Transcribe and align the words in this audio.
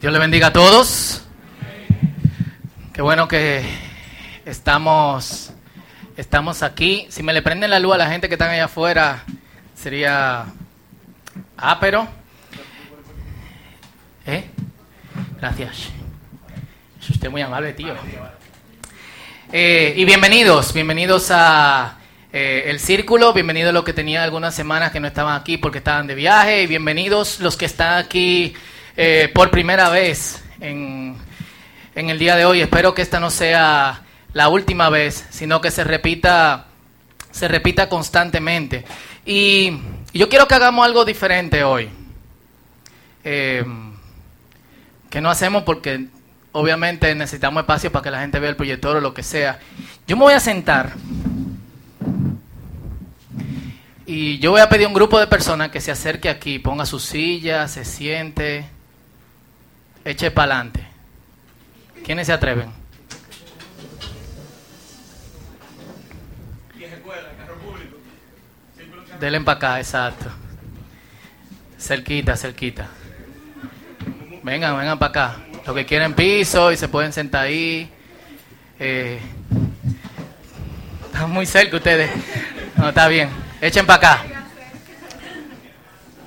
Dios 0.00 0.12
le 0.12 0.20
bendiga 0.20 0.46
a 0.46 0.52
todos. 0.52 1.22
Qué 2.92 3.02
bueno 3.02 3.26
que 3.26 3.64
estamos, 4.44 5.50
estamos 6.16 6.62
aquí. 6.62 7.08
Si 7.10 7.24
me 7.24 7.32
le 7.32 7.42
prenden 7.42 7.70
la 7.70 7.80
luz 7.80 7.96
a 7.96 7.98
la 7.98 8.08
gente 8.08 8.28
que 8.28 8.36
están 8.36 8.50
allá 8.50 8.66
afuera, 8.66 9.24
sería 9.74 10.46
ápero. 11.56 12.06
¿Eh? 14.24 14.44
Gracias. 15.40 15.88
Es 17.02 17.10
usted 17.10 17.28
muy 17.28 17.42
amable, 17.42 17.72
tío. 17.72 17.96
Eh, 19.52 19.94
y 19.96 20.04
bienvenidos, 20.04 20.72
bienvenidos 20.72 21.32
a 21.32 21.98
eh, 22.32 22.66
El 22.66 22.78
Círculo, 22.78 23.32
bienvenidos 23.32 23.74
los 23.74 23.82
que 23.82 23.92
tenían 23.92 24.22
algunas 24.22 24.54
semanas 24.54 24.92
que 24.92 25.00
no 25.00 25.08
estaban 25.08 25.34
aquí 25.34 25.56
porque 25.56 25.78
estaban 25.78 26.06
de 26.06 26.14
viaje, 26.14 26.62
y 26.62 26.66
bienvenidos 26.68 27.40
los 27.40 27.56
que 27.56 27.64
están 27.64 27.98
aquí 27.98 28.54
eh, 29.00 29.30
por 29.32 29.52
primera 29.52 29.90
vez 29.90 30.42
en, 30.60 31.16
en 31.94 32.10
el 32.10 32.18
día 32.18 32.34
de 32.34 32.44
hoy. 32.44 32.60
Espero 32.60 32.94
que 32.94 33.02
esta 33.02 33.20
no 33.20 33.30
sea 33.30 34.02
la 34.32 34.48
última 34.48 34.90
vez, 34.90 35.24
sino 35.30 35.60
que 35.60 35.70
se 35.70 35.84
repita, 35.84 36.66
se 37.30 37.46
repita 37.46 37.88
constantemente. 37.88 38.84
Y 39.24 39.78
yo 40.12 40.28
quiero 40.28 40.48
que 40.48 40.56
hagamos 40.56 40.84
algo 40.84 41.04
diferente 41.04 41.62
hoy. 41.62 41.88
Eh, 43.22 43.64
que 45.10 45.20
no 45.20 45.30
hacemos 45.30 45.62
porque 45.62 46.08
obviamente 46.50 47.14
necesitamos 47.14 47.60
espacio 47.60 47.92
para 47.92 48.02
que 48.02 48.10
la 48.10 48.20
gente 48.20 48.40
vea 48.40 48.50
el 48.50 48.56
proyector 48.56 48.96
o 48.96 49.00
lo 49.00 49.14
que 49.14 49.22
sea. 49.22 49.60
Yo 50.08 50.16
me 50.16 50.22
voy 50.24 50.34
a 50.34 50.40
sentar 50.40 50.94
y 54.06 54.40
yo 54.40 54.50
voy 54.50 54.60
a 54.60 54.68
pedir 54.68 54.86
a 54.86 54.88
un 54.88 54.94
grupo 54.94 55.20
de 55.20 55.28
personas 55.28 55.70
que 55.70 55.80
se 55.80 55.92
acerque 55.92 56.28
aquí, 56.28 56.58
ponga 56.58 56.84
su 56.84 56.98
silla, 56.98 57.68
se 57.68 57.84
siente, 57.84 58.66
eche 60.10 60.30
para 60.30 60.54
adelante. 60.54 60.86
¿Quiénes 62.04 62.26
se 62.26 62.32
atreven? 62.32 62.70
Denle 69.20 69.40
para 69.42 69.56
acá, 69.58 69.78
exacto. 69.78 70.30
Cerquita, 71.78 72.36
cerquita. 72.36 72.88
Vengan, 74.42 74.78
vengan 74.78 74.98
para 74.98 75.10
acá. 75.10 75.36
Los 75.66 75.74
que 75.76 75.84
quieren 75.84 76.14
piso 76.14 76.72
y 76.72 76.76
se 76.76 76.88
pueden 76.88 77.12
sentar 77.12 77.44
ahí. 77.46 77.90
Eh, 78.78 79.20
están 81.04 81.30
muy 81.30 81.44
cerca 81.44 81.76
ustedes. 81.76 82.10
No, 82.76 82.88
está 82.88 83.08
bien. 83.08 83.28
Echen 83.60 83.84
para 83.84 83.96
acá. 83.96 84.24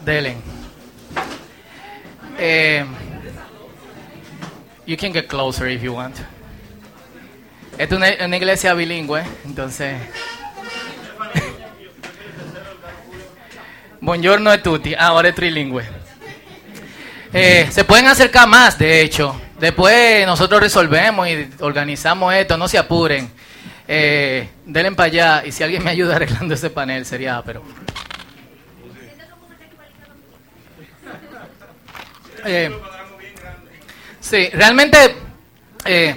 Delen. 0.06 0.38
Eh, 2.38 2.86
you 4.92 4.98
can 4.98 5.14
get 5.14 5.28
closer 5.28 5.70
if 5.70 5.82
you 5.82 5.94
want. 5.94 6.18
Es 7.78 7.90
una, 7.92 8.08
una 8.26 8.36
iglesia 8.36 8.74
bilingüe, 8.74 9.24
entonces. 9.46 9.96
Buongiorno 14.02 14.52
es 14.52 14.62
tutti. 14.62 14.94
Ah, 14.94 15.08
ahora 15.08 15.30
es 15.30 15.36
trilingüe. 15.36 15.86
Eh, 17.32 17.70
se 17.72 17.86
pueden 17.86 18.08
acercar 18.08 18.50
más, 18.50 18.78
de 18.78 19.02
hecho. 19.02 19.40
Después 19.58 20.26
nosotros 20.26 20.60
resolvemos 20.60 21.26
y 21.30 21.50
organizamos 21.62 22.34
esto, 22.34 22.58
no 22.58 22.68
se 22.68 22.78
apuren. 22.78 23.32
Eh, 23.88 24.50
denle 24.66 24.92
para 24.92 25.08
allá 25.08 25.44
y 25.46 25.54
si 25.54 25.64
alguien 25.64 25.82
me 25.84 25.92
ayuda 25.92 26.16
arreglando 26.18 26.54
ese 26.54 26.70
panel 26.70 27.06
sería, 27.06 27.42
pero... 27.46 27.64
Eh, 32.44 32.72
sí, 34.32 34.50
realmente 34.54 34.98
eh, 35.84 36.16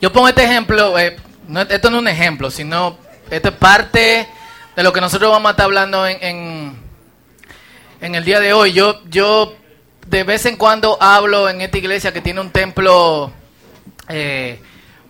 yo 0.00 0.12
pongo 0.12 0.26
este 0.26 0.42
ejemplo, 0.42 0.98
eh, 0.98 1.16
no, 1.46 1.60
esto 1.60 1.88
no 1.88 1.98
es 1.98 2.02
un 2.02 2.08
ejemplo, 2.08 2.50
sino 2.50 2.98
esto 3.30 3.50
es 3.50 3.54
parte 3.54 4.26
de 4.74 4.82
lo 4.82 4.92
que 4.92 5.00
nosotros 5.00 5.30
vamos 5.30 5.48
a 5.48 5.50
estar 5.52 5.66
hablando 5.66 6.04
en, 6.08 6.18
en, 6.20 6.76
en 8.00 8.14
el 8.16 8.24
día 8.24 8.40
de 8.40 8.52
hoy. 8.52 8.72
Yo, 8.72 9.00
yo 9.08 9.54
de 10.08 10.24
vez 10.24 10.44
en 10.46 10.56
cuando 10.56 11.00
hablo 11.00 11.48
en 11.48 11.60
esta 11.60 11.78
iglesia 11.78 12.12
que 12.12 12.20
tiene 12.20 12.40
un 12.40 12.50
templo 12.50 13.32
eh, 14.08 14.60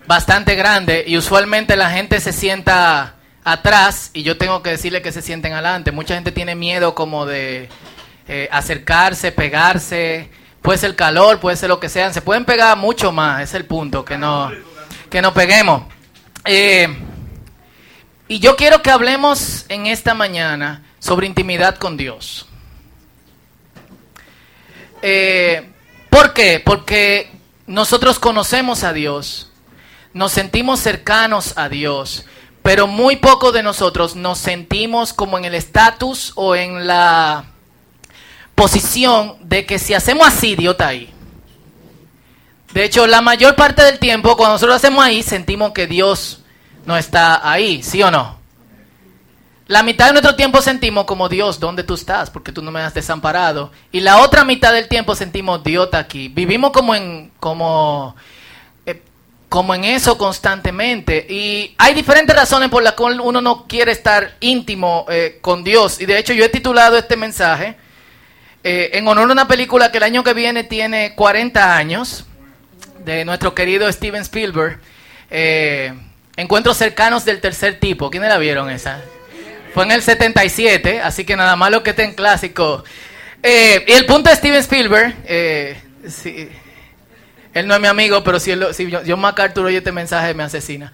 bastante 0.07 0.57
grande 0.57 1.05
y 1.07 1.17
usualmente 1.17 1.75
la 1.75 1.91
gente 1.91 2.21
se 2.21 2.35
sienta 2.35 3.15
atrás 3.45 4.11
y 4.13 4.25
yo 4.25 4.37
tengo 4.37 4.63
que 4.63 4.71
decirle 4.71 5.01
que 5.01 5.11
se 5.11 5.23
sienten 5.23 5.55
adelante. 5.55 5.91
Mucha 5.91 6.15
gente 6.17 6.33
tiene 6.33 6.55
miedo 6.55 6.95
como 6.95 7.25
de 7.25 7.71
acercarse, 8.51 9.33
pegarse, 9.33 10.31
puede 10.65 10.79
ser 10.79 10.97
calor, 10.97 11.41
puede 11.41 11.59
ser 11.59 11.69
lo 11.69 11.79
que 11.79 11.91
sea, 11.91 12.11
se 12.11 12.23
pueden 12.23 12.47
pegar 12.47 12.79
mucho 12.79 13.13
más, 13.13 13.43
es 13.43 13.53
el 13.53 13.67
punto, 13.67 14.03
que 14.03 14.17
no, 14.17 14.51
que 15.11 15.21
nos 15.21 15.35
peguemos. 15.35 15.83
Eh, 16.47 16.89
y 18.29 18.39
yo 18.39 18.57
quiero 18.57 18.81
que 18.81 18.91
hablemos 18.91 19.67
en 19.69 19.87
esta 19.87 20.15
mañana 20.15 20.83
sobre 21.01 21.27
intimidad 21.27 21.77
con 21.77 21.99
Dios. 21.99 22.47
Eh, 25.03 25.71
¿Por 26.09 26.33
qué? 26.33 26.63
Porque 26.65 27.31
nosotros 27.67 28.19
conocemos 28.19 28.85
a 28.85 28.95
Dios, 28.95 29.53
nos 30.15 30.33
sentimos 30.33 30.81
cercanos 30.81 31.53
a 31.59 31.69
Dios, 31.69 32.25
pero 32.63 32.87
muy 32.87 33.17
poco 33.17 33.53
de 33.53 33.63
nosotros 33.63 34.17
nos 34.17 34.39
sentimos 34.39 35.13
como 35.13 35.37
en 35.37 35.45
el 35.45 35.55
estatus 35.55 36.33
o 36.37 36.57
en 36.57 36.87
la 36.87 37.54
posición 38.55 39.37
de 39.41 39.67
que 39.67 39.79
si 39.79 39.95
hacemos 39.95 40.27
así, 40.27 40.57
Dios 40.57 40.73
está 40.73 40.89
ahí. 40.89 41.13
De 42.73 42.85
hecho, 42.85 43.07
la 43.07 43.21
mayor 43.21 43.55
parte 43.55 43.85
del 43.85 43.99
tiempo, 43.99 44.37
cuando 44.37 44.55
nosotros 44.55 44.77
hacemos 44.77 45.05
ahí, 45.05 45.23
sentimos 45.23 45.73
que 45.73 45.87
Dios 45.87 46.43
no 46.87 46.97
está 46.97 47.49
ahí, 47.49 47.83
¿sí 47.83 48.03
o 48.03 48.11
no? 48.11 48.39
La 49.67 49.83
mitad 49.83 50.07
de 50.07 50.13
nuestro 50.13 50.35
tiempo 50.35 50.61
sentimos 50.61 51.05
como 51.05 51.29
Dios, 51.29 51.59
¿dónde 51.59 51.85
tú 51.85 51.95
estás? 51.95 52.29
Porque 52.31 52.53
tú 52.53 52.61
no 52.63 52.71
me 52.71 52.81
has 52.81 52.93
desamparado. 52.93 53.71
Y 53.93 54.01
la 54.01 54.19
otra 54.19 54.45
mitad 54.45 54.75
del 54.75 54.89
tiempo 54.89 55.15
sentimos 55.15 55.65
Dios 55.65 55.87
está 55.87 55.99
aquí. 56.01 56.29
Vivimos 56.29 56.71
como 56.73 56.95
en, 56.95 57.33
como, 57.41 58.15
eh, 58.85 59.01
como 59.49 59.75
en 59.75 59.85
eso 59.85 60.19
constantemente. 60.19 61.27
Y 61.31 61.75
hay 61.79 61.95
diferentes 61.95 62.37
razones 62.37 62.69
por 62.69 62.83
las 62.83 62.93
cuales 62.93 63.21
uno 63.23 63.41
no 63.41 63.67
quiere 63.67 63.93
estar 63.93 64.37
íntimo 64.41 65.07
eh, 65.09 65.39
con 65.41 65.65
Dios. 65.65 65.99
Y 65.99 66.05
de 66.05 66.19
hecho 66.19 66.35
yo 66.35 66.45
he 66.45 66.51
titulado 66.51 66.99
este 66.99 67.17
mensaje 67.17 67.79
eh, 68.65 68.91
en 68.95 69.07
honor 69.07 69.29
a 69.29 69.33
una 69.33 69.47
película 69.47 69.93
que 69.93 69.99
el 69.99 70.05
año 70.05 70.25
que 70.25 70.35
viene 70.35 70.65
tiene 70.65 71.15
40 71.15 71.77
años, 71.77 72.27
de 73.05 73.25
nuestro 73.25 73.55
querido 73.55 73.91
Steven 73.93 74.23
Spielberg. 74.23 74.81
Encuentros 76.37 76.77
cercanos 76.77 77.25
del 77.25 77.41
tercer 77.41 77.79
tipo. 77.79 78.11
¿Quiénes 78.11 78.29
la 78.29 78.39
vieron 78.39 78.71
esa? 78.71 79.01
Fue 79.73 79.85
en 79.85 79.93
el 79.93 80.03
77, 80.03 81.01
así 81.01 81.25
que 81.25 81.37
nada 81.37 81.57
más 81.57 81.71
lo 81.71 81.83
que 81.83 81.91
esté 81.91 82.05
en 82.05 82.15
clásico. 82.15 82.85
Eh, 83.43 83.85
y 83.87 83.93
el 83.93 84.07
punto 84.07 84.31
de 84.31 84.37
Steven 84.37 84.59
Spielberg, 84.61 85.15
eh, 85.27 85.77
sí, 86.09 86.49
él 87.53 87.67
no 87.67 87.75
es 87.75 87.81
mi 87.81 87.87
amigo, 87.87 88.25
pero 88.25 88.41
si, 88.41 88.51
él, 88.51 88.67
si 88.73 88.91
John 88.91 89.21
MacArthur 89.21 89.67
oye 89.67 89.79
este 89.79 89.93
mensaje 89.93 90.35
me 90.35 90.43
asesina. 90.43 90.93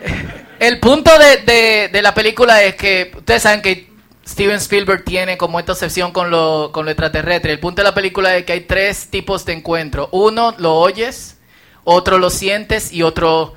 El 0.60 0.78
punto 0.78 1.10
de, 1.18 1.38
de, 1.38 1.88
de, 1.88 2.02
la 2.02 2.12
película 2.12 2.62
es 2.62 2.74
que 2.74 3.10
ustedes 3.16 3.42
saben 3.42 3.62
que 3.62 3.89
Steven 4.30 4.56
Spielberg 4.58 5.04
tiene 5.04 5.36
como 5.36 5.58
esta 5.58 5.72
obsesión 5.72 6.12
con 6.12 6.30
lo, 6.30 6.70
con 6.72 6.84
lo 6.84 6.92
extraterrestre. 6.92 7.50
El 7.50 7.58
punto 7.58 7.82
de 7.82 7.88
la 7.88 7.94
película 7.94 8.36
es 8.36 8.44
que 8.44 8.52
hay 8.52 8.60
tres 8.60 9.08
tipos 9.08 9.44
de 9.44 9.54
encuentro. 9.54 10.08
Uno 10.12 10.54
lo 10.56 10.76
oyes, 10.76 11.36
otro 11.82 12.20
lo 12.20 12.30
sientes 12.30 12.92
y 12.92 13.02
otro 13.02 13.54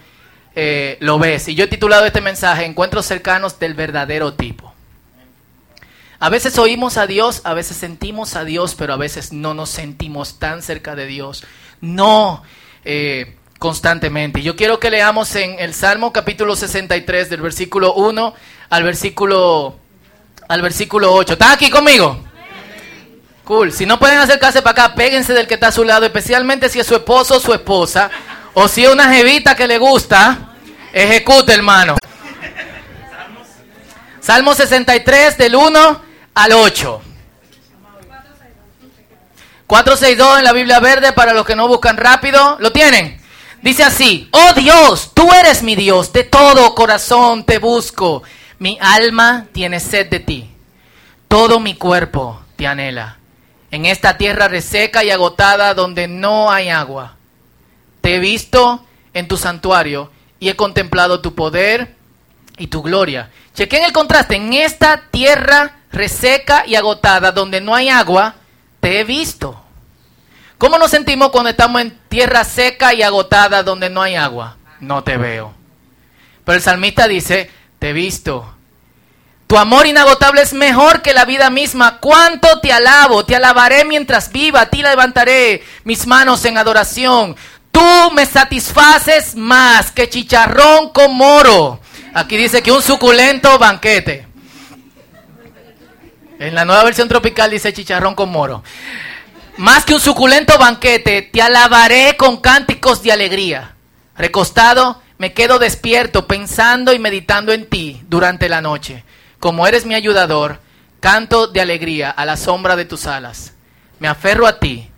eh, 0.55 0.97
lo 0.99 1.19
ves. 1.19 1.47
Y 1.47 1.53
yo 1.53 1.65
he 1.65 1.67
titulado 1.67 2.07
este 2.07 2.21
mensaje 2.21 2.65
Encuentros 2.65 3.05
cercanos 3.05 3.59
del 3.59 3.75
verdadero 3.75 4.33
tipo. 4.33 4.73
A 6.17 6.29
veces 6.29 6.57
oímos 6.57 6.97
a 6.97 7.05
Dios, 7.05 7.41
a 7.43 7.53
veces 7.53 7.77
sentimos 7.77 8.35
a 8.35 8.43
Dios, 8.43 8.73
pero 8.73 8.93
a 8.93 8.97
veces 8.97 9.31
no 9.31 9.53
nos 9.53 9.69
sentimos 9.69 10.39
tan 10.39 10.63
cerca 10.63 10.95
de 10.95 11.05
Dios. 11.05 11.43
No 11.81 12.41
eh, 12.83 13.35
constantemente. 13.59 14.41
Yo 14.41 14.55
quiero 14.55 14.79
que 14.79 14.89
leamos 14.89 15.35
en 15.35 15.55
el 15.59 15.75
Salmo 15.75 16.11
capítulo 16.11 16.55
63 16.55 17.29
del 17.29 17.41
versículo 17.41 17.93
1 17.93 18.33
al 18.71 18.83
versículo, 18.83 19.77
al 20.47 20.61
versículo 20.61 21.13
8. 21.13 21.33
¿Están 21.33 21.51
aquí 21.51 21.69
conmigo? 21.69 22.23
Cool. 23.43 23.71
Si 23.73 23.85
no 23.85 23.99
pueden 23.99 24.19
acercarse 24.19 24.61
para 24.61 24.83
acá, 24.85 24.95
péguense 24.95 25.33
del 25.33 25.47
que 25.47 25.55
está 25.55 25.67
a 25.67 25.71
su 25.71 25.83
lado, 25.83 26.05
especialmente 26.05 26.69
si 26.69 26.79
es 26.79 26.87
su 26.87 26.95
esposo 26.95 27.37
o 27.37 27.39
su 27.39 27.53
esposa. 27.53 28.09
O 28.53 28.67
si 28.67 28.85
es 28.85 28.91
una 28.91 29.13
jevita 29.13 29.55
que 29.55 29.67
le 29.67 29.77
gusta, 29.77 30.53
ejecute, 30.93 31.53
hermano. 31.53 31.95
Salmo 34.21 34.53
63 34.53 35.37
del 35.37 35.55
1 35.55 36.01
al 36.35 36.51
8. 36.53 37.01
462 39.67 40.37
en 40.37 40.43
la 40.43 40.53
Biblia 40.53 40.79
verde 40.79 41.13
para 41.13 41.33
los 41.33 41.45
que 41.45 41.55
no 41.55 41.67
buscan 41.67 41.97
rápido. 41.97 42.57
¿Lo 42.59 42.71
tienen? 42.71 43.21
Dice 43.61 43.83
así, 43.83 44.29
oh 44.31 44.53
Dios, 44.53 45.11
tú 45.13 45.31
eres 45.33 45.63
mi 45.63 45.75
Dios, 45.75 46.11
de 46.11 46.25
todo 46.25 46.75
corazón 46.75 47.45
te 47.45 47.59
busco. 47.59 48.21
Mi 48.59 48.77
alma 48.81 49.47
tiene 49.51 49.79
sed 49.79 50.09
de 50.09 50.19
ti. 50.19 50.49
Todo 51.27 51.59
mi 51.59 51.75
cuerpo 51.75 52.41
te 52.55 52.67
anhela 52.67 53.17
en 53.73 53.87
esta 53.87 54.17
tierra 54.19 54.47
reseca 54.47 55.03
y 55.03 55.09
agotada 55.09 55.73
donde 55.73 56.07
no 56.07 56.51
hay 56.51 56.69
agua. 56.69 57.15
Te 58.01 58.15
he 58.15 58.19
visto 58.19 58.85
en 59.15 59.27
tu 59.27 59.35
santuario 59.35 60.11
y 60.39 60.49
he 60.49 60.55
contemplado 60.55 61.21
tu 61.21 61.33
poder 61.33 61.95
y 62.59 62.67
tu 62.67 62.83
gloria. 62.83 63.31
Chequen 63.55 63.83
el 63.83 63.91
contraste. 63.91 64.35
En 64.35 64.53
esta 64.53 65.05
tierra 65.09 65.77
reseca 65.91 66.65
y 66.67 66.75
agotada 66.75 67.31
donde 67.31 67.61
no 67.61 67.73
hay 67.73 67.89
agua, 67.89 68.35
te 68.79 68.99
he 68.99 69.03
visto. 69.03 69.59
¿Cómo 70.59 70.77
nos 70.77 70.91
sentimos 70.91 71.31
cuando 71.31 71.49
estamos 71.49 71.81
en 71.81 71.97
tierra 72.09 72.43
seca 72.43 72.93
y 72.93 73.01
agotada 73.01 73.63
donde 73.63 73.89
no 73.89 74.03
hay 74.03 74.13
agua? 74.13 74.55
No 74.81 75.03
te 75.03 75.17
veo. 75.17 75.51
Pero 76.45 76.55
el 76.55 76.61
salmista 76.61 77.07
dice, 77.07 77.49
te 77.83 77.89
he 77.89 77.93
visto. 77.93 78.49
Tu 79.45 79.57
amor 79.57 79.85
inagotable 79.85 80.41
es 80.41 80.53
mejor 80.53 81.01
que 81.01 81.13
la 81.13 81.25
vida 81.25 81.49
misma. 81.49 81.97
¿Cuánto 81.99 82.61
te 82.61 82.71
alabo? 82.71 83.25
Te 83.25 83.35
alabaré 83.35 83.83
mientras 83.83 84.31
viva. 84.31 84.61
A 84.61 84.69
ti 84.69 84.81
levantaré 84.81 85.61
mis 85.83 86.07
manos 86.07 86.45
en 86.45 86.57
adoración. 86.57 87.35
Tú 87.73 88.11
me 88.13 88.25
satisfaces 88.25 89.35
más 89.35 89.91
que 89.91 90.07
chicharrón 90.07 90.93
con 90.93 91.13
moro. 91.13 91.81
Aquí 92.13 92.37
dice 92.37 92.63
que 92.63 92.71
un 92.71 92.81
suculento 92.81 93.59
banquete. 93.59 94.27
En 96.39 96.55
la 96.55 96.63
nueva 96.63 96.85
versión 96.85 97.09
tropical 97.09 97.51
dice 97.51 97.73
chicharrón 97.73 98.15
con 98.15 98.31
moro. 98.31 98.63
Más 99.57 99.83
que 99.83 99.93
un 99.93 99.99
suculento 99.99 100.57
banquete, 100.57 101.21
te 101.23 101.41
alabaré 101.41 102.15
con 102.15 102.37
cánticos 102.37 103.03
de 103.03 103.11
alegría. 103.11 103.75
Recostado, 104.15 105.01
me 105.23 105.31
quedo 105.31 105.57
despierto 105.57 106.27
pensando 106.27 106.91
y 106.91 106.99
meditando 106.99 107.53
en 107.53 107.69
ti 107.69 108.03
durante 108.09 108.49
la 108.49 108.59
noche. 108.59 109.05
Como 109.39 109.65
eres 109.65 109.85
mi 109.85 109.95
ayudador, 109.95 110.59
canto 110.99 111.47
de 111.47 111.61
alegría 111.61 112.09
a 112.09 112.25
la 112.25 112.35
sombra 112.35 112.75
de 112.75 112.83
tus 112.83 113.07
alas. 113.07 113.53
Me 113.99 114.09
aferro 114.09 114.47
a 114.47 114.59
ti. 114.59 114.91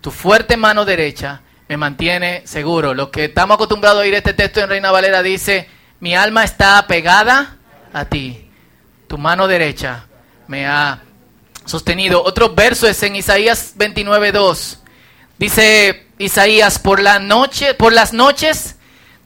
Tu 0.00 0.12
fuerte 0.12 0.56
mano 0.56 0.84
derecha 0.84 1.40
me 1.68 1.76
mantiene 1.76 2.46
seguro. 2.46 2.94
Lo 2.94 3.10
que 3.10 3.24
estamos 3.24 3.56
acostumbrados 3.56 3.98
a 3.98 4.02
oír 4.02 4.14
este 4.14 4.34
texto 4.34 4.60
en 4.60 4.68
Reina 4.68 4.92
Valera 4.92 5.20
dice, 5.20 5.68
mi 5.98 6.14
alma 6.14 6.44
está 6.44 6.86
pegada 6.86 7.56
a 7.92 8.04
ti. 8.04 8.48
Tu 9.08 9.18
mano 9.18 9.48
derecha 9.48 10.06
me 10.46 10.68
ha 10.68 11.02
sostenido. 11.64 12.22
Otro 12.22 12.54
verso 12.54 12.86
es 12.86 13.02
en 13.02 13.16
Isaías 13.16 13.74
29:2. 13.76 14.78
Dice 15.38 16.06
Isaías, 16.18 16.78
por 16.78 17.00
la 17.00 17.18
noche, 17.18 17.74
por 17.74 17.92
las 17.92 18.12
noches 18.12 18.75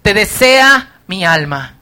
te 0.02 0.14
desea 0.14 1.00
mi 1.06 1.25
alma, 1.25 1.76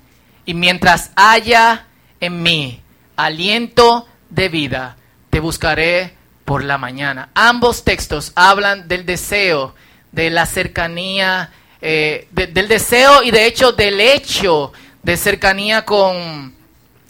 y 0.44 0.54
mientras 0.54 1.10
haya 1.14 1.86
en 2.20 2.42
mí 2.42 2.82
aliento 3.16 4.06
de 4.30 4.48
vida, 4.48 4.96
te 5.30 5.40
buscaré 5.40 6.14
por 6.44 6.64
la 6.64 6.78
mañana. 6.78 7.28
Ambos 7.34 7.84
textos 7.84 8.32
hablan 8.34 8.88
del 8.88 9.04
deseo, 9.04 9.74
de 10.12 10.30
la 10.30 10.46
cercanía, 10.46 11.50
eh, 11.80 12.26
del 12.30 12.68
deseo 12.68 13.22
y 13.22 13.30
de 13.30 13.46
hecho 13.46 13.72
del 13.72 14.00
hecho 14.00 14.72
de 15.02 15.16
cercanía 15.16 15.84
con, 15.84 16.54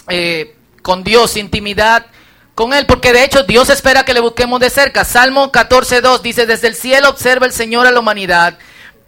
eh, 0.08 0.56
con 0.82 1.04
Dios, 1.04 1.36
intimidad 1.36 2.06
con 2.54 2.72
Él, 2.72 2.86
porque 2.86 3.12
de 3.12 3.22
hecho 3.22 3.44
Dios 3.44 3.70
espera 3.70 4.04
que 4.04 4.14
le 4.14 4.20
busquemos 4.20 4.58
de 4.58 4.70
cerca. 4.70 5.04
Salmo 5.04 5.52
14.2 5.52 6.20
dice, 6.22 6.44
desde 6.44 6.66
el 6.66 6.74
cielo 6.74 7.08
observa 7.08 7.46
el 7.46 7.52
Señor 7.52 7.86
a 7.86 7.92
la 7.92 8.00
humanidad 8.00 8.58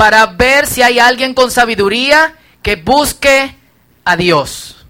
para 0.00 0.24
ver 0.24 0.66
si 0.66 0.80
hay 0.80 0.98
alguien 0.98 1.34
con 1.34 1.50
sabiduría 1.50 2.34
que 2.62 2.76
busque 2.76 3.54
a 4.02 4.16
Dios. 4.16 4.86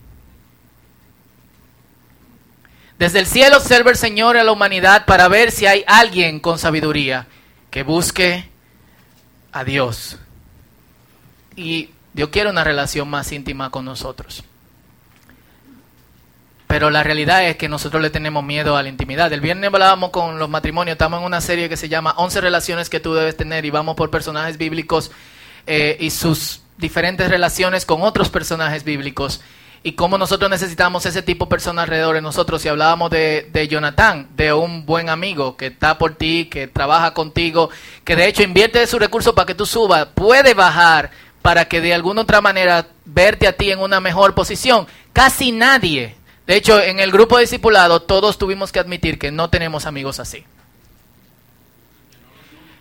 Desde 2.96 3.18
el 3.18 3.26
cielo 3.26 3.56
observa 3.56 3.90
el 3.90 3.96
Señor 3.96 4.36
a 4.36 4.44
la 4.44 4.52
humanidad 4.52 5.06
para 5.06 5.26
ver 5.26 5.50
si 5.50 5.66
hay 5.66 5.82
alguien 5.88 6.38
con 6.38 6.60
sabiduría 6.60 7.26
que 7.72 7.82
busque 7.82 8.48
a 9.50 9.64
Dios. 9.64 10.16
Y 11.56 11.90
Dios 12.12 12.28
quiere 12.28 12.48
una 12.48 12.62
relación 12.62 13.10
más 13.10 13.32
íntima 13.32 13.70
con 13.70 13.84
nosotros. 13.84 14.44
Pero 16.70 16.88
la 16.88 17.02
realidad 17.02 17.44
es 17.48 17.56
que 17.56 17.68
nosotros 17.68 18.00
le 18.00 18.10
tenemos 18.10 18.44
miedo 18.44 18.76
a 18.76 18.82
la 18.84 18.88
intimidad. 18.88 19.32
El 19.32 19.40
viernes 19.40 19.72
hablábamos 19.74 20.10
con 20.10 20.38
los 20.38 20.48
matrimonios, 20.48 20.94
estamos 20.94 21.18
en 21.18 21.26
una 21.26 21.40
serie 21.40 21.68
que 21.68 21.76
se 21.76 21.88
llama 21.88 22.14
11 22.16 22.40
relaciones 22.40 22.88
que 22.88 23.00
tú 23.00 23.12
debes 23.12 23.36
tener 23.36 23.64
y 23.64 23.70
vamos 23.70 23.96
por 23.96 24.08
personajes 24.08 24.56
bíblicos 24.56 25.10
eh, 25.66 25.96
y 25.98 26.10
sus 26.10 26.62
diferentes 26.78 27.28
relaciones 27.28 27.84
con 27.84 28.02
otros 28.02 28.28
personajes 28.28 28.84
bíblicos 28.84 29.40
y 29.82 29.94
cómo 29.94 30.16
nosotros 30.16 30.48
necesitamos 30.48 31.06
ese 31.06 31.22
tipo 31.22 31.46
de 31.46 31.50
personas 31.50 31.82
alrededor 31.82 32.14
de 32.14 32.22
nosotros. 32.22 32.64
Y 32.64 32.68
hablábamos 32.68 33.10
de, 33.10 33.50
de 33.52 33.66
Jonathan, 33.66 34.28
de 34.36 34.52
un 34.52 34.86
buen 34.86 35.08
amigo 35.08 35.56
que 35.56 35.66
está 35.66 35.98
por 35.98 36.14
ti, 36.14 36.44
que 36.44 36.68
trabaja 36.68 37.14
contigo, 37.14 37.70
que 38.04 38.14
de 38.14 38.28
hecho 38.28 38.44
invierte 38.44 38.78
de 38.78 38.86
su 38.86 39.00
recurso 39.00 39.34
para 39.34 39.46
que 39.46 39.56
tú 39.56 39.66
subas, 39.66 40.06
puede 40.14 40.54
bajar 40.54 41.10
para 41.42 41.64
que 41.64 41.80
de 41.80 41.94
alguna 41.94 42.20
otra 42.20 42.40
manera 42.40 42.86
verte 43.04 43.48
a 43.48 43.56
ti 43.56 43.72
en 43.72 43.80
una 43.80 43.98
mejor 43.98 44.36
posición. 44.36 44.86
Casi 45.12 45.50
nadie 45.50 46.19
de 46.46 46.56
hecho, 46.56 46.80
en 46.80 47.00
el 47.00 47.12
grupo 47.12 47.36
de 47.36 47.42
discipulado 47.42 48.02
todos 48.02 48.38
tuvimos 48.38 48.72
que 48.72 48.80
admitir 48.80 49.18
que 49.18 49.30
no 49.30 49.50
tenemos 49.50 49.86
amigos 49.86 50.18
así. 50.20 50.44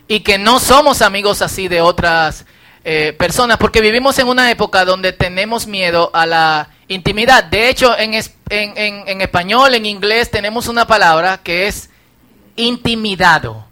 Y 0.07 0.21
que 0.21 0.37
no 0.37 0.59
somos 0.59 1.01
amigos 1.01 1.41
así 1.41 1.67
de 1.67 1.81
otras 1.81 2.45
eh, 2.83 3.13
personas, 3.17 3.57
porque 3.57 3.81
vivimos 3.81 4.17
en 4.17 4.27
una 4.27 4.49
época 4.49 4.85
donde 4.85 5.13
tenemos 5.13 5.67
miedo 5.67 6.09
a 6.13 6.25
la 6.25 6.69
intimidad. 6.87 7.43
De 7.43 7.69
hecho, 7.69 7.95
en, 7.97 8.15
en 8.49 9.21
español, 9.21 9.75
en 9.75 9.85
inglés, 9.85 10.31
tenemos 10.31 10.67
una 10.67 10.87
palabra 10.87 11.41
que 11.43 11.67
es 11.67 11.89
intimidado. 12.55 13.65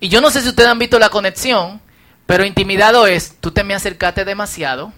Y 0.00 0.08
yo 0.08 0.20
no 0.20 0.30
sé 0.30 0.42
si 0.42 0.48
ustedes 0.48 0.68
han 0.68 0.80
visto 0.80 0.98
la 0.98 1.10
conexión, 1.10 1.80
pero 2.26 2.44
intimidado 2.44 3.06
es, 3.06 3.36
tú 3.40 3.52
te 3.52 3.62
me 3.62 3.74
acercaste 3.74 4.24
demasiado, 4.24 4.92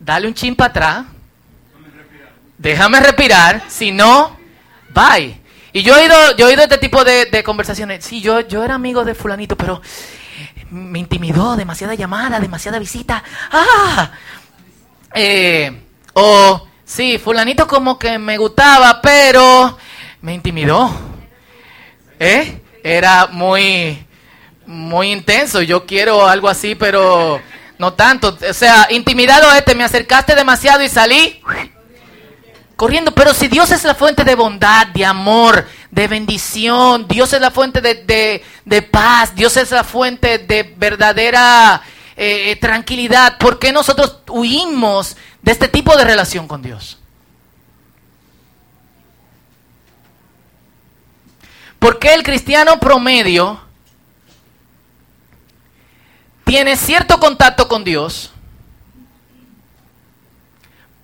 dale 0.00 0.26
un 0.26 0.34
chin 0.34 0.54
para 0.54 0.70
atrás, 0.70 1.06
déjame 2.56 3.00
respirar, 3.00 3.62
si 3.68 3.92
no, 3.92 4.36
bye. 4.90 5.40
Y 5.72 5.82
yo 5.82 5.96
he 5.96 6.02
oído, 6.02 6.36
yo 6.36 6.46
he 6.46 6.50
oído 6.50 6.62
este 6.62 6.78
tipo 6.78 7.04
de, 7.04 7.42
conversaciones. 7.44 8.04
Sí, 8.04 8.20
yo, 8.20 8.40
yo 8.40 8.64
era 8.64 8.74
amigo 8.74 9.04
de 9.04 9.14
fulanito, 9.14 9.56
pero 9.56 9.80
me 10.70 10.98
intimidó, 10.98 11.56
demasiada 11.56 11.94
llamada, 11.94 12.40
demasiada 12.40 12.78
visita. 12.78 13.22
¡Ah! 13.52 14.10
Eh, 15.14 15.82
o, 16.14 16.66
sí, 16.84 17.18
fulanito 17.18 17.66
como 17.66 17.98
que 17.98 18.18
me 18.18 18.38
gustaba, 18.38 19.00
pero 19.00 19.78
me 20.22 20.34
intimidó. 20.34 20.90
¿Eh? 22.18 22.62
Era 22.82 23.26
muy, 23.26 24.04
muy 24.66 25.12
intenso. 25.12 25.62
Yo 25.62 25.86
quiero 25.86 26.26
algo 26.26 26.48
así, 26.48 26.74
pero 26.74 27.40
no 27.78 27.92
tanto, 27.92 28.36
o 28.48 28.54
sea, 28.54 28.88
intimidado 28.90 29.52
este, 29.52 29.74
me 29.74 29.84
acercaste 29.84 30.34
demasiado 30.34 30.82
y 30.82 30.88
salí 30.88 31.40
corriendo. 32.76 33.12
Pero 33.12 33.34
si 33.34 33.48
Dios 33.48 33.70
es 33.70 33.84
la 33.84 33.94
fuente 33.94 34.24
de 34.24 34.34
bondad, 34.34 34.88
de 34.88 35.04
amor, 35.04 35.66
de 35.90 36.08
bendición, 36.08 37.06
Dios 37.08 37.32
es 37.32 37.40
la 37.40 37.50
fuente 37.50 37.80
de, 37.80 38.82
paz, 38.82 39.34
Dios 39.34 39.56
es 39.56 39.70
la 39.70 39.84
fuente 39.84 40.38
de 40.38 40.74
verdadera 40.76 41.82
eh, 42.16 42.56
tranquilidad, 42.60 43.38
¿por 43.38 43.58
qué 43.58 43.72
nosotros 43.72 44.18
huimos 44.28 45.16
de 45.40 45.52
este 45.52 45.68
tipo 45.68 45.96
de 45.96 46.04
relación 46.04 46.48
con 46.48 46.62
Dios? 46.62 46.98
¿Por 51.78 52.00
qué 52.00 52.14
el 52.14 52.24
cristiano 52.24 52.80
promedio 52.80 53.67
tiene 56.48 56.78
cierto 56.78 57.20
contacto 57.20 57.68
con 57.68 57.84
Dios, 57.84 58.30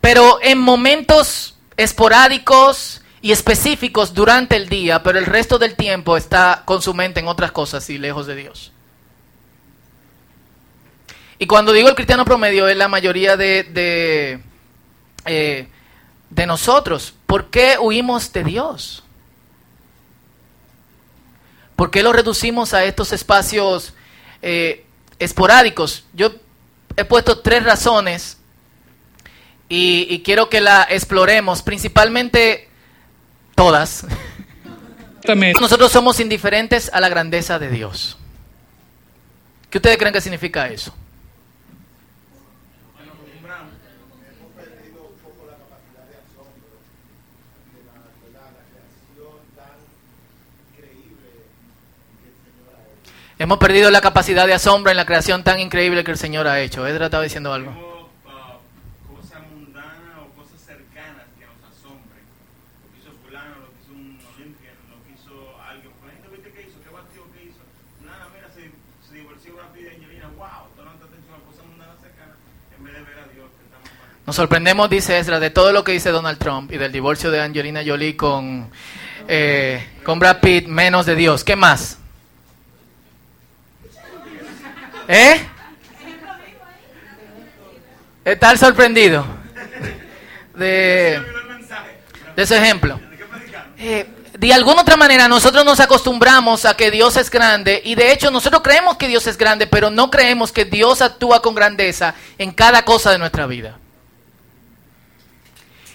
pero 0.00 0.38
en 0.40 0.58
momentos 0.58 1.58
esporádicos 1.76 3.02
y 3.20 3.30
específicos 3.30 4.14
durante 4.14 4.56
el 4.56 4.70
día, 4.70 5.02
pero 5.02 5.18
el 5.18 5.26
resto 5.26 5.58
del 5.58 5.76
tiempo 5.76 6.16
está 6.16 6.62
con 6.64 6.80
su 6.80 6.94
mente 6.94 7.20
en 7.20 7.28
otras 7.28 7.52
cosas 7.52 7.90
y 7.90 7.98
lejos 7.98 8.26
de 8.26 8.36
Dios. 8.36 8.72
Y 11.38 11.46
cuando 11.46 11.72
digo 11.72 11.90
el 11.90 11.94
cristiano 11.94 12.24
promedio 12.24 12.66
es 12.66 12.76
la 12.78 12.88
mayoría 12.88 13.36
de, 13.36 13.64
de, 13.64 14.40
eh, 15.26 15.68
nosotros. 16.46 17.12
¿Por 17.26 17.50
qué 17.50 17.76
huimos 17.78 18.32
de 18.32 18.44
Dios? 18.44 19.04
¿Por 21.76 21.90
qué 21.90 22.02
lo 22.02 22.14
reducimos 22.14 22.72
a 22.72 22.84
estos 22.84 23.12
espacios 23.12 23.92
eh, 24.40 24.83
esporádicos. 25.24 26.04
Yo 26.12 26.34
he 26.96 27.04
puesto 27.04 27.38
tres 27.40 27.64
razones 27.64 28.38
y, 29.68 30.22
quiero 30.22 30.48
que 30.48 30.60
la 30.60 30.86
exploremos, 30.88 31.62
principalmente 31.62 32.68
todas. 33.54 34.06
Nosotros 35.60 35.90
somos 35.90 36.20
indiferentes 36.20 36.90
a 36.92 37.00
la 37.00 37.08
grandeza 37.08 37.58
de 37.58 37.70
Dios. 37.70 38.18
¿Qué 39.70 39.78
ustedes 39.78 39.96
creen 39.96 40.12
que 40.12 40.20
significa 40.20 40.68
eso? 40.68 40.94
Hemos 53.36 53.58
perdido 53.58 53.90
la 53.90 54.00
capacidad 54.00 54.46
de 54.46 54.54
asombro 54.54 54.92
en 54.92 54.96
la 54.96 55.06
creación 55.06 55.42
tan 55.42 55.58
increíble 55.58 56.04
que 56.04 56.12
el 56.12 56.18
Señor 56.18 56.46
ha 56.46 56.60
hecho. 56.60 56.86
Edra 56.86 57.06
estaba 57.06 57.24
diciendo 57.24 57.52
algo. 57.52 57.72
Tenemos 57.72 58.06
cosas 59.10 59.42
mundanas 59.50 60.22
o 60.22 60.30
cosas 60.38 60.60
cercanas 60.64 61.26
que 61.36 61.42
nos 61.42 61.58
asombren. 61.66 62.22
Lo 62.78 62.86
que 62.94 62.98
hizo 63.02 63.10
fulano, 63.26 63.58
lo 63.58 63.74
que 63.74 63.82
hizo 63.82 63.90
un 63.90 64.22
Olympian, 64.38 64.74
lo 64.86 65.02
que 65.02 65.18
hizo 65.18 65.34
alguien. 65.66 65.90
Por 65.98 66.06
ejemplo, 66.14 66.30
¿viste 66.30 66.50
qué 66.54 66.62
hizo? 66.62 66.78
¿Qué 66.78 66.90
batió 66.94 67.26
qué 67.34 67.50
hizo? 67.50 67.58
Nada, 68.06 68.30
mira, 68.30 68.46
se, 68.54 68.70
se 68.70 69.12
divorció 69.18 69.58
rápido 69.58 69.90
y 69.90 69.98
Angelina. 69.98 70.30
¡Wow! 70.38 70.70
Tú 70.78 70.86
no 70.86 70.94
te 70.94 71.04
atención 71.10 71.34
a 71.34 71.42
cosas 71.42 71.66
mundanas 71.66 71.98
cercanas 71.98 72.38
en 72.38 72.80
vez 72.86 72.94
de 72.94 73.02
ver 73.02 73.18
a 73.18 73.26
Dios 73.34 73.50
que 73.50 73.62
estamos 73.66 73.90
para. 73.98 74.14
Nos 74.30 74.36
sorprendemos, 74.38 74.86
dice 74.86 75.18
Ezra, 75.18 75.42
de 75.42 75.50
todo 75.50 75.74
lo 75.74 75.82
que 75.82 75.90
dice 75.90 76.14
Donald 76.14 76.38
Trump 76.38 76.70
y 76.70 76.78
del 76.78 76.94
divorcio 76.94 77.34
de 77.34 77.42
Angelina 77.42 77.82
Jolie 77.82 78.14
con, 78.14 78.70
eh, 79.26 79.82
con 80.06 80.22
Brad 80.22 80.38
Pitt, 80.38 80.70
menos 80.70 81.02
de 81.02 81.18
Dios. 81.18 81.42
¿Qué 81.42 81.58
más? 81.58 81.98
¿Eh? 85.08 85.48
¿Estás 88.24 88.58
sorprendido 88.58 89.24
de, 90.54 91.20
ese 92.36 92.56
ejemplo? 92.56 92.98
Eh, 93.76 94.06
de 94.32 94.52
alguna 94.52 94.80
otra 94.80 94.96
manera 94.96 95.28
nosotros 95.28 95.64
nos 95.64 95.78
acostumbramos 95.80 96.64
a 96.64 96.74
que 96.74 96.90
Dios 96.90 97.16
es 97.18 97.30
grande 97.30 97.82
y 97.84 97.94
de 97.94 98.12
hecho 98.12 98.30
nosotros 98.30 98.62
creemos 98.62 98.96
que 98.96 99.08
Dios 99.08 99.26
es 99.26 99.36
grande, 99.36 99.66
pero 99.66 99.90
no 99.90 100.10
creemos 100.10 100.52
que 100.52 100.64
Dios 100.64 101.02
actúa 101.02 101.42
con 101.42 101.54
grandeza 101.54 102.14
en 102.38 102.52
cada 102.52 102.84
cosa 102.84 103.12
de 103.12 103.18
nuestra 103.18 103.46
vida. 103.46 103.78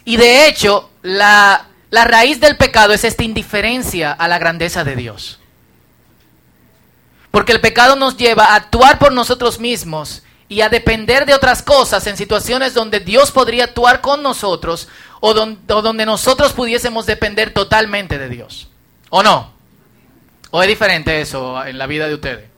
Y 0.05 0.17
de 0.17 0.47
hecho 0.47 0.91
la, 1.01 1.65
la 1.89 2.03
raíz 2.03 2.39
del 2.39 2.57
pecado 2.57 2.93
es 2.93 3.03
esta 3.03 3.23
indiferencia 3.23 4.11
a 4.11 4.27
la 4.27 4.37
grandeza 4.37 4.83
de 4.83 4.95
Dios. 4.95 5.38
Porque 7.31 7.51
el 7.51 7.61
pecado 7.61 7.95
nos 7.95 8.17
lleva 8.17 8.45
a 8.45 8.55
actuar 8.55 8.97
por 8.99 9.11
nosotros 9.11 9.59
mismos 9.59 10.23
y 10.47 10.61
a 10.61 10.69
depender 10.69 11.25
de 11.27 11.35
otras 11.35 11.61
cosas 11.61 12.07
en 12.07 12.17
situaciones 12.17 12.73
donde 12.73 12.99
Dios 12.99 13.31
podría 13.31 13.65
actuar 13.65 14.01
con 14.01 14.23
nosotros 14.23 14.87
o, 15.19 15.33
don- 15.33 15.59
o 15.69 15.81
donde 15.83 16.05
nosotros 16.07 16.53
pudiésemos 16.53 17.05
depender 17.05 17.53
totalmente 17.53 18.17
de 18.17 18.29
Dios. 18.29 18.67
¿O 19.11 19.21
no? 19.21 19.53
¿O 20.51 20.63
es 20.63 20.67
diferente 20.67 21.21
eso 21.21 21.63
en 21.65 21.77
la 21.77 21.85
vida 21.85 22.07
de 22.07 22.15
ustedes? 22.15 22.49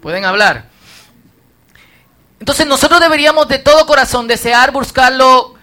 ¿Pueden 0.00 0.24
hablar? 0.24 0.70
Entonces 2.40 2.66
nosotros 2.66 3.00
deberíamos 3.00 3.48
de 3.48 3.58
todo 3.58 3.86
corazón 3.86 4.26
desear 4.26 4.70
buscarlo 4.72 5.54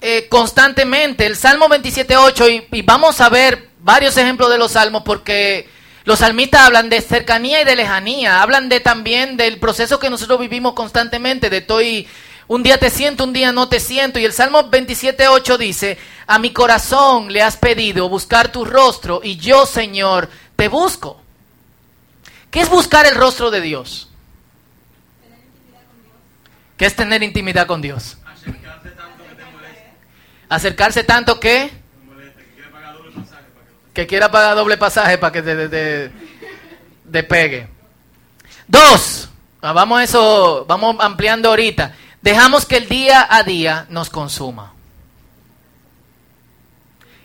eh, 0.00 0.28
constantemente. 0.28 1.26
El 1.26 1.36
Salmo 1.36 1.66
27.8 1.68 2.68
y, 2.72 2.76
y 2.78 2.82
vamos 2.82 3.20
a 3.20 3.28
ver 3.28 3.70
varios 3.80 4.16
ejemplos 4.16 4.50
de 4.50 4.58
los 4.58 4.72
salmos 4.72 5.02
porque 5.04 5.68
los 6.04 6.20
salmistas 6.20 6.62
hablan 6.62 6.88
de 6.88 7.00
cercanía 7.00 7.60
y 7.60 7.64
de 7.64 7.76
lejanía, 7.76 8.42
hablan 8.42 8.68
de 8.68 8.80
también 8.80 9.36
del 9.36 9.58
proceso 9.58 9.98
que 9.98 10.10
nosotros 10.10 10.40
vivimos 10.40 10.74
constantemente, 10.74 11.50
de 11.50 11.58
estoy 11.58 12.08
un 12.48 12.62
día 12.62 12.78
te 12.78 12.88
siento, 12.88 13.24
un 13.24 13.32
día 13.32 13.52
no 13.52 13.68
te 13.68 13.78
siento. 13.78 14.18
Y 14.18 14.24
el 14.24 14.32
Salmo 14.32 14.70
27.8 14.70 15.58
dice, 15.58 15.98
a 16.26 16.38
mi 16.38 16.52
corazón 16.52 17.30
le 17.30 17.42
has 17.42 17.56
pedido 17.56 18.08
buscar 18.08 18.50
tu 18.50 18.64
rostro 18.64 19.20
y 19.22 19.36
yo, 19.36 19.66
Señor, 19.66 20.28
te 20.56 20.68
busco. 20.68 21.22
¿Qué 22.50 22.60
es 22.62 22.70
buscar 22.70 23.04
el 23.04 23.14
rostro 23.14 23.50
de 23.50 23.60
Dios? 23.60 24.08
¿Qué 26.78 26.86
es 26.86 26.96
tener 26.96 27.22
intimidad 27.22 27.66
con 27.66 27.82
Dios? 27.82 28.16
Acercarte 28.24 28.90
tanto 28.90 29.24
que 29.24 29.34
te. 29.34 29.44
Acercarse 30.48 31.04
tanto 31.04 31.40
que 31.40 31.70
Te 31.70 32.06
moleste, 32.06 32.44
que 32.44 32.54
quiere 32.54 32.70
pagar 32.70 32.94
doble 32.94 33.10
pasaje 33.10 33.44
para 33.52 33.66
que 33.98 34.06
quiera 34.06 34.30
pagar 34.30 34.54
doble 34.54 34.76
pasaje 34.76 35.18
para 35.18 35.32
que 35.32 35.42
te, 35.42 35.68
te- 35.68 36.12
te- 37.10 37.22
pegue. 37.24 37.66
Dos, 38.68 39.28
ah, 39.60 39.72
vamos 39.72 39.98
a 39.98 40.04
eso, 40.04 40.64
vamos 40.68 40.94
ampliando 41.00 41.48
ahorita. 41.48 41.96
Dejamos 42.22 42.64
que 42.64 42.76
el 42.76 42.88
día 42.88 43.26
a 43.28 43.42
día 43.42 43.86
nos 43.88 44.08
consuma. 44.08 44.72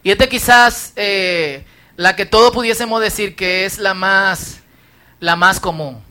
Y 0.01 0.09
este 0.09 0.27
quizás 0.27 0.93
eh, 0.95 1.63
la 1.95 2.15
que 2.15 2.25
todos 2.25 2.51
pudiésemos 2.51 2.99
decir 2.99 3.35
que 3.35 3.65
es 3.65 3.77
la 3.77 3.93
más, 3.93 4.61
la 5.19 5.35
más 5.35 5.59
común. 5.59 6.01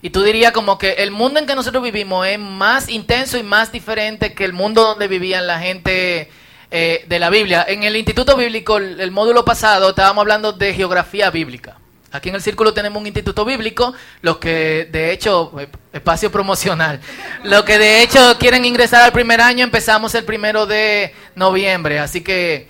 Y 0.00 0.08
tú 0.08 0.22
dirías 0.22 0.52
como 0.52 0.78
que 0.78 0.92
el 0.92 1.10
mundo 1.10 1.40
en 1.40 1.46
que 1.46 1.54
nosotros 1.54 1.82
vivimos 1.84 2.26
es 2.26 2.38
más 2.38 2.88
intenso 2.88 3.36
y 3.36 3.42
más 3.42 3.70
diferente 3.70 4.32
que 4.32 4.46
el 4.46 4.54
mundo 4.54 4.82
donde 4.82 5.08
vivían 5.08 5.46
la 5.46 5.58
gente 5.60 6.30
eh, 6.70 7.04
de 7.08 7.18
la 7.18 7.30
Biblia. 7.30 7.64
En 7.68 7.82
el 7.82 7.96
Instituto 7.96 8.36
Bíblico, 8.36 8.78
el, 8.78 9.00
el 9.00 9.10
módulo 9.10 9.44
pasado, 9.44 9.90
estábamos 9.90 10.22
hablando 10.22 10.52
de 10.52 10.74
geografía 10.74 11.30
bíblica. 11.30 11.78
Aquí 12.12 12.28
en 12.30 12.36
el 12.36 12.42
círculo 12.42 12.72
tenemos 12.72 13.00
un 13.00 13.06
instituto 13.06 13.44
bíblico, 13.44 13.92
los 14.22 14.38
que 14.38 14.88
de 14.90 15.12
hecho, 15.12 15.52
eh, 15.60 15.68
espacio 15.92 16.32
promocional, 16.32 17.00
los 17.44 17.62
que 17.64 17.78
de 17.78 18.02
hecho 18.02 18.36
quieren 18.38 18.64
ingresar 18.64 19.02
al 19.02 19.12
primer 19.12 19.40
año, 19.40 19.64
empezamos 19.64 20.14
el 20.14 20.24
primero 20.24 20.66
de 20.66 21.14
noviembre, 21.34 21.98
así 21.98 22.22
que 22.22 22.68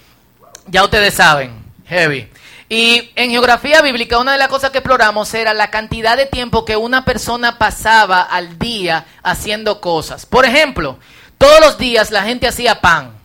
ya 0.66 0.82
ustedes 0.82 1.14
saben, 1.14 1.52
heavy. 1.86 2.28
Y 2.68 3.12
en 3.14 3.30
geografía 3.30 3.80
bíblica, 3.82 4.18
una 4.18 4.32
de 4.32 4.38
las 4.38 4.48
cosas 4.48 4.70
que 4.70 4.78
exploramos 4.78 5.32
era 5.34 5.54
la 5.54 5.70
cantidad 5.70 6.16
de 6.16 6.26
tiempo 6.26 6.64
que 6.64 6.76
una 6.76 7.04
persona 7.04 7.58
pasaba 7.58 8.22
al 8.22 8.58
día 8.58 9.06
haciendo 9.22 9.80
cosas. 9.80 10.26
Por 10.26 10.44
ejemplo, 10.44 10.98
todos 11.38 11.60
los 11.60 11.78
días 11.78 12.10
la 12.10 12.24
gente 12.24 12.48
hacía 12.48 12.80
pan. 12.80 13.15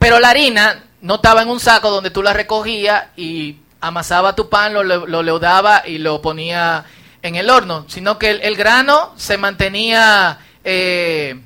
Pero 0.00 0.18
la 0.18 0.30
harina 0.30 0.82
no 1.02 1.16
estaba 1.16 1.42
en 1.42 1.50
un 1.50 1.60
saco 1.60 1.90
donde 1.90 2.10
tú 2.10 2.22
la 2.22 2.32
recogías 2.32 3.04
y 3.18 3.58
amasaba 3.82 4.34
tu 4.34 4.48
pan, 4.48 4.72
lo, 4.72 4.82
lo, 4.82 5.22
leudaba 5.22 5.86
y 5.86 5.98
lo 5.98 6.22
ponía 6.22 6.84
en 7.20 7.34
el 7.36 7.50
horno, 7.50 7.84
sino 7.86 8.18
que 8.18 8.30
el, 8.30 8.56
grano 8.56 9.12
se 9.18 9.36
mantenía 9.36 10.38
eh, 10.64 11.38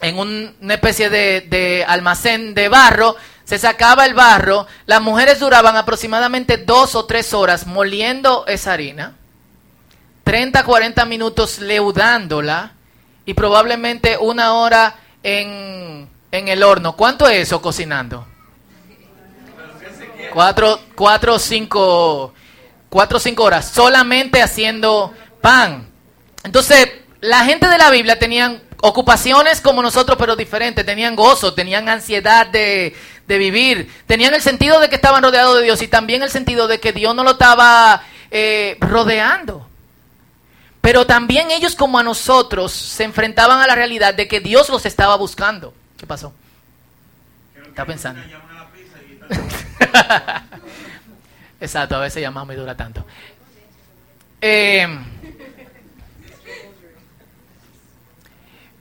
en 0.00 0.18
un- 0.18 0.56
una 0.62 0.74
especie 0.74 1.10
de, 1.10 1.42
de 1.42 1.84
almacén 1.86 2.54
de 2.54 2.68
barro, 2.70 3.16
se 3.44 3.58
sacaba 3.58 4.06
el 4.06 4.14
barro, 4.14 4.66
las 4.86 5.02
mujeres 5.02 5.38
duraban 5.38 5.76
aproximadamente 5.76 6.56
dos 6.56 6.94
o 6.94 7.04
tres 7.04 7.34
horas 7.34 7.66
moliendo 7.66 8.46
esa 8.46 8.72
harina, 8.72 9.14
30, 10.24 10.64
40 10.64 11.04
minutos 11.04 11.58
leudándola 11.58 12.72
y 13.26 13.34
probablemente 13.34 14.16
una 14.18 14.54
hora 14.54 14.96
en, 15.22 16.08
en 16.38 16.48
el 16.48 16.62
horno. 16.62 16.96
¿Cuánto 16.96 17.28
es 17.28 17.46
eso 17.46 17.62
cocinando? 17.62 18.26
Cuatro, 20.32 20.80
cuatro, 20.96 21.38
cinco, 21.38 22.34
cuatro, 22.88 23.20
cinco 23.20 23.44
horas 23.44 23.70
solamente 23.70 24.42
haciendo 24.42 25.14
pan. 25.40 25.86
Entonces, 26.42 26.90
la 27.20 27.44
gente 27.44 27.68
de 27.68 27.78
la 27.78 27.90
Biblia 27.90 28.18
tenían 28.18 28.60
ocupaciones 28.80 29.60
como 29.60 29.80
nosotros, 29.80 30.18
pero 30.18 30.34
diferentes. 30.34 30.84
Tenían 30.84 31.14
gozo, 31.14 31.54
tenían 31.54 31.88
ansiedad 31.88 32.46
de, 32.48 32.96
de 33.28 33.38
vivir, 33.38 33.92
tenían 34.06 34.34
el 34.34 34.42
sentido 34.42 34.80
de 34.80 34.88
que 34.88 34.96
estaban 34.96 35.22
rodeados 35.22 35.56
de 35.58 35.62
Dios 35.62 35.80
y 35.82 35.88
también 35.88 36.24
el 36.24 36.30
sentido 36.30 36.66
de 36.66 36.80
que 36.80 36.92
Dios 36.92 37.14
no 37.14 37.22
lo 37.22 37.32
estaba 37.32 38.02
eh, 38.32 38.76
rodeando. 38.80 39.68
Pero 40.80 41.06
también 41.06 41.52
ellos 41.52 41.76
como 41.76 42.00
a 42.00 42.02
nosotros 42.02 42.72
se 42.72 43.04
enfrentaban 43.04 43.60
a 43.60 43.68
la 43.68 43.76
realidad 43.76 44.14
de 44.14 44.26
que 44.26 44.40
Dios 44.40 44.68
los 44.68 44.84
estaba 44.84 45.16
buscando. 45.16 45.72
¿Qué 46.04 46.06
pasó? 46.06 46.34
Está 47.66 47.86
pensando. 47.86 48.20
Exacto, 51.62 51.96
a 51.96 52.00
veces 52.00 52.20
llamamos 52.20 52.54
y 52.54 52.58
dura 52.58 52.76
tanto. 52.76 53.06
Eh, 54.42 54.86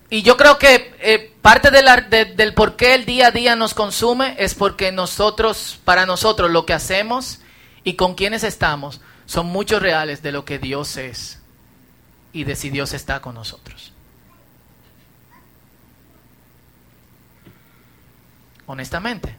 y 0.10 0.22
yo 0.22 0.36
creo 0.36 0.58
que 0.60 0.94
eh, 1.00 1.34
parte 1.42 1.72
de 1.72 1.82
la- 1.82 2.02
de- 2.02 2.26
del 2.26 2.54
por 2.54 2.76
qué 2.76 2.94
el 2.96 3.06
día 3.06 3.28
a 3.28 3.32
día 3.32 3.56
nos 3.56 3.74
consume 3.74 4.36
es 4.38 4.54
porque 4.54 4.92
nosotros, 4.92 5.80
para 5.86 6.06
nosotros, 6.06 6.52
lo 6.52 6.66
que 6.66 6.74
hacemos 6.74 7.40
y 7.86 7.94
con 7.94 8.16
quienes 8.16 8.44
estamos 8.44 9.00
son 9.28 9.46
muchos 9.46 9.82
reales 9.82 10.22
de 10.22 10.34
lo 10.34 10.44
que 10.44 10.60
Dios 10.60 10.98
es 10.98 11.40
y 12.34 12.44
de 12.44 12.58
si 12.58 12.70
Dios 12.70 12.92
está 12.92 13.22
con 13.22 13.36
nosotros. 13.36 13.93
Honestamente. 18.66 19.36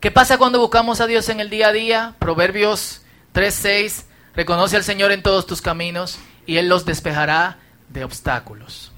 ¿Qué 0.00 0.10
pasa 0.10 0.38
cuando 0.38 0.60
buscamos 0.60 1.00
a 1.00 1.06
Dios 1.06 1.28
en 1.28 1.40
el 1.40 1.50
día 1.50 1.68
a 1.68 1.72
día? 1.72 2.14
Proverbios 2.18 3.02
3:6, 3.32 4.04
reconoce 4.34 4.76
al 4.76 4.84
Señor 4.84 5.12
en 5.12 5.22
todos 5.22 5.46
tus 5.46 5.62
caminos 5.62 6.18
y 6.46 6.58
Él 6.58 6.68
los 6.68 6.84
despejará 6.84 7.58
de 7.88 8.04
obstáculos. 8.04 8.92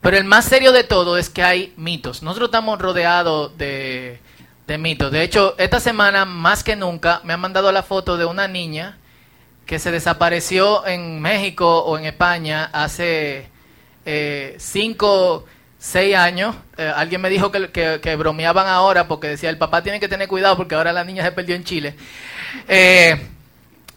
Pero 0.00 0.16
el 0.16 0.24
más 0.24 0.44
serio 0.44 0.72
de 0.72 0.84
todo 0.84 1.18
es 1.18 1.30
que 1.30 1.42
hay 1.42 1.74
mitos. 1.76 2.22
Nosotros 2.22 2.48
estamos 2.48 2.78
rodeados 2.78 3.56
de, 3.58 4.20
de 4.66 4.78
mitos. 4.78 5.10
De 5.10 5.22
hecho, 5.22 5.54
esta 5.58 5.80
semana, 5.80 6.24
más 6.24 6.62
que 6.62 6.76
nunca, 6.76 7.20
me 7.24 7.32
han 7.32 7.40
mandado 7.40 7.72
la 7.72 7.82
foto 7.82 8.16
de 8.16 8.24
una 8.24 8.48
niña 8.48 8.98
que 9.66 9.78
se 9.80 9.90
desapareció 9.90 10.86
en 10.86 11.20
México 11.20 11.80
o 11.80 11.98
en 11.98 12.06
España 12.06 12.70
hace 12.72 13.48
eh, 14.04 14.54
cinco, 14.58 15.44
seis 15.78 16.14
años. 16.16 16.54
Eh, 16.76 16.92
alguien 16.94 17.20
me 17.20 17.30
dijo 17.30 17.50
que, 17.50 17.70
que- 17.70 18.16
bromeaban 18.16 18.66
ahora 18.66 19.08
porque 19.08 19.28
decía, 19.28 19.50
el 19.50 19.58
papá 19.58 19.82
tiene 19.82 20.00
que 20.00 20.08
tener 20.08 20.28
cuidado 20.28 20.56
porque 20.56 20.74
ahora 20.74 20.92
la 20.92 21.04
niña 21.04 21.24
se 21.24 21.32
perdió 21.32 21.54
en 21.54 21.64
Chile. 21.64 21.94
Eh, 22.68 23.28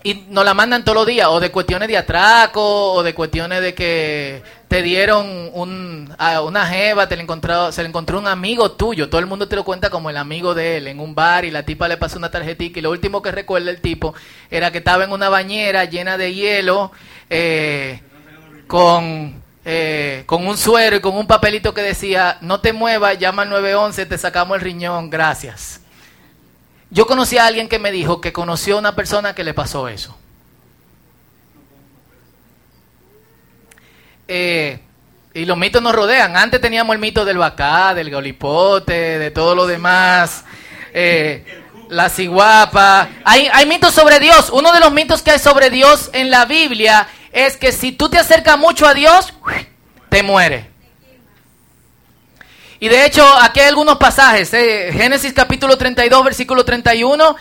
y 0.01 0.13
nos 0.29 0.45
la 0.45 0.53
mandan 0.53 0.86
todos 0.86 0.95
los 1.00 1.07
días, 1.07 1.27
o 1.29 1.41
de 1.41 1.51
cuestiones 1.51 1.89
de 1.89 1.98
atraco, 1.98 2.93
o 2.93 3.03
de 3.03 3.13
cuestiones 3.13 3.62
de 3.62 3.74
que 3.74 4.41
te 4.69 4.81
dieron 4.81 5.50
un, 5.53 6.15
a 6.17 6.41
una 6.41 6.65
jeva, 6.67 7.09
te 7.09 7.17
le 7.17 7.24
encontró, 7.24 7.69
se 7.74 7.81
le 7.81 7.89
encontró 7.89 8.17
un 8.17 8.27
amigo 8.27 8.71
tuyo, 8.71 9.09
todo 9.09 9.19
el 9.19 9.27
mundo 9.27 9.50
te 9.50 9.57
lo 9.57 9.65
cuenta 9.65 9.89
como 9.89 10.09
el 10.09 10.15
amigo 10.15 10.53
de 10.53 10.77
él, 10.77 10.88
en 10.88 11.01
un 11.01 11.15
bar, 11.15 11.43
y 11.43 11.51
la 11.51 11.63
tipa 11.63 11.89
le 11.89 11.98
pasó 11.98 12.17
una 12.17 12.31
tarjetita, 12.31 12.79
y 12.79 12.81
lo 12.81 12.91
último 12.91 13.21
que 13.21 13.31
recuerda 13.33 13.71
el 13.71 13.81
tipo 13.81 14.13
era 14.50 14.71
que 14.71 14.77
estaba 14.77 15.03
en 15.03 15.12
una 15.12 15.27
bañera 15.27 15.83
llena 15.83 16.17
de 16.17 16.33
hielo, 16.33 16.93
eh, 17.29 18.00
con, 18.67 19.41
eh, 19.66 20.24
con 20.25 20.48
un 20.48 20.58
suero 20.58 20.96
y 20.96 21.01
con 21.01 21.16
un 21.16 21.28
papelito 21.28 21.74
que 21.74 21.82
decía, 21.82 22.38
no 22.42 22.62
te 22.62 22.74
muevas, 22.74 23.18
llama 23.20 23.44
al 23.44 23.50
911, 23.50 24.06
te 24.06 24.18
sacamos 24.18 24.56
el 24.56 24.62
riñón, 24.62 25.10
gracias. 25.10 25.82
Yo 26.89 27.06
conocí 27.06 27.38
a 27.38 27.46
alguien 27.46 27.70
que 27.70 27.78
me 27.80 27.92
dijo 27.92 28.22
que 28.22 28.34
conoció 28.34 28.75
a 28.75 28.80
una 28.80 28.96
persona 28.96 29.36
que 29.36 29.44
le 29.44 29.54
pasó 29.54 29.88
eso. 29.88 30.18
Eh, 34.28 34.80
y 35.34 35.46
los 35.46 35.58
mitos 35.58 35.82
nos 35.82 35.94
rodean. 35.94 36.36
Antes 36.36 36.62
teníamos 36.62 36.94
el 36.94 37.00
mito 37.00 37.25
del 37.25 37.38
bacá, 37.38 37.94
del 37.94 38.10
golipote, 38.12 39.20
de 39.20 39.32
todo 39.32 39.56
lo 39.56 39.68
demás. 39.68 40.44
eh, 40.94 41.63
la 41.89 42.10
ciguapa. 42.10 43.10
Hay, 43.24 43.50
hay 43.51 43.66
mitos 43.66 43.94
sobre 43.94 44.20
Dios. 44.20 44.50
Uno 44.51 44.72
de 44.72 44.80
los 44.80 44.92
mitos 44.92 45.22
que 45.22 45.32
hay 45.32 45.39
sobre 45.39 45.70
Dios 45.70 46.10
en 46.13 46.30
la 46.30 46.46
Biblia 46.46 47.08
es 47.31 47.57
que 47.57 47.71
si 47.71 47.91
tú 47.91 48.09
te 48.09 48.17
acercas 48.17 48.57
mucho 48.57 48.88
a 48.88 48.93
Dios, 48.93 49.33
te 50.09 50.24
muere. 50.24 50.69
Y 52.79 52.88
de 52.88 53.05
hecho, 53.05 53.25
aquí 53.41 53.59
hay 53.59 53.67
algunos 53.67 53.98
pasajes. 53.98 54.53
eh, 54.53 54.91
Génesis 54.93 55.33
capítulo 55.33 55.77
32, 55.77 56.24
versículo 56.24 56.63
31. 56.63 57.36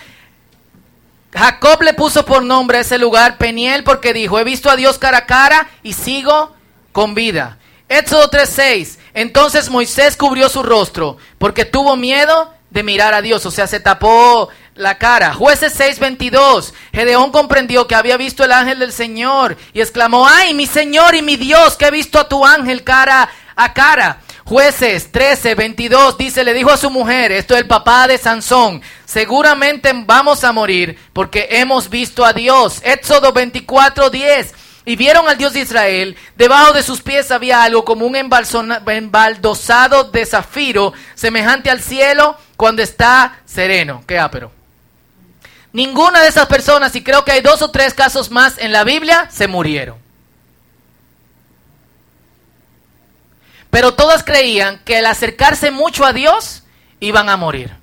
Jacob 1.32 1.82
le 1.82 1.94
puso 1.94 2.24
por 2.24 2.42
nombre 2.42 2.78
a 2.78 2.80
ese 2.80 2.98
lugar 2.98 3.38
Peniel 3.38 3.84
porque 3.84 4.12
dijo, 4.12 4.38
he 4.38 4.44
visto 4.44 4.70
a 4.70 4.76
Dios 4.76 4.98
cara 4.98 5.18
a 5.18 5.26
cara 5.26 5.68
y 5.82 5.92
sigo 5.92 6.54
con 6.92 7.14
vida. 7.14 7.58
Éxodo 7.88 8.30
3:6. 8.30 8.98
Entonces 9.14 9.70
Moisés 9.70 10.16
cubrió 10.16 10.48
su 10.48 10.62
rostro 10.62 11.18
porque 11.38 11.64
tuvo 11.64 11.96
miedo 11.96 12.52
de 12.70 12.82
mirar 12.82 13.14
a 13.14 13.22
Dios, 13.22 13.44
o 13.46 13.50
sea, 13.50 13.66
se 13.66 13.80
tapó 13.80 14.48
la 14.74 14.98
cara. 14.98 15.34
Jueces 15.34 15.78
6:22. 15.78 16.72
Gedeón 16.92 17.30
comprendió 17.30 17.86
que 17.86 17.94
había 17.94 18.16
visto 18.16 18.44
el 18.44 18.52
ángel 18.52 18.78
del 18.78 18.92
Señor 18.92 19.56
y 19.72 19.80
exclamó, 19.80 20.26
ay, 20.28 20.54
mi 20.54 20.66
Señor 20.66 21.14
y 21.14 21.22
mi 21.22 21.36
Dios, 21.36 21.76
que 21.76 21.86
he 21.86 21.90
visto 21.90 22.18
a 22.18 22.28
tu 22.28 22.44
ángel 22.44 22.84
cara 22.84 23.28
a 23.56 23.72
cara. 23.72 24.20
Jueces 24.44 25.12
13, 25.12 25.54
22 25.54 26.16
dice, 26.16 26.42
le 26.42 26.54
dijo 26.54 26.70
a 26.70 26.78
su 26.78 26.88
mujer, 26.88 27.32
esto 27.32 27.54
es 27.54 27.60
el 27.60 27.66
papá 27.66 28.08
de 28.08 28.16
Sansón, 28.16 28.80
seguramente 29.04 29.92
vamos 30.06 30.42
a 30.42 30.52
morir 30.52 30.98
porque 31.12 31.48
hemos 31.50 31.90
visto 31.90 32.24
a 32.24 32.32
Dios. 32.32 32.80
Éxodo 32.82 33.32
24, 33.32 34.08
10. 34.08 34.54
Y 34.88 34.96
vieron 34.96 35.28
al 35.28 35.36
Dios 35.36 35.52
de 35.52 35.60
Israel, 35.60 36.16
debajo 36.34 36.72
de 36.72 36.82
sus 36.82 37.02
pies 37.02 37.30
había 37.30 37.62
algo 37.62 37.84
como 37.84 38.06
un 38.06 38.16
embaldosado 38.16 40.04
de 40.04 40.24
zafiro, 40.24 40.94
semejante 41.14 41.68
al 41.68 41.82
cielo 41.82 42.38
cuando 42.56 42.80
está 42.80 43.38
sereno. 43.44 44.02
Qué 44.06 44.18
ápero. 44.18 44.50
Ninguna 45.74 46.22
de 46.22 46.28
esas 46.28 46.46
personas, 46.46 46.96
y 46.96 47.04
creo 47.04 47.22
que 47.22 47.32
hay 47.32 47.42
dos 47.42 47.60
o 47.60 47.70
tres 47.70 47.92
casos 47.92 48.30
más 48.30 48.56
en 48.56 48.72
la 48.72 48.82
Biblia, 48.82 49.28
se 49.30 49.46
murieron. 49.46 49.98
Pero 53.68 53.92
todas 53.92 54.24
creían 54.24 54.78
que 54.86 54.96
al 54.96 55.04
acercarse 55.04 55.70
mucho 55.70 56.06
a 56.06 56.14
Dios 56.14 56.62
iban 56.98 57.28
a 57.28 57.36
morir. 57.36 57.76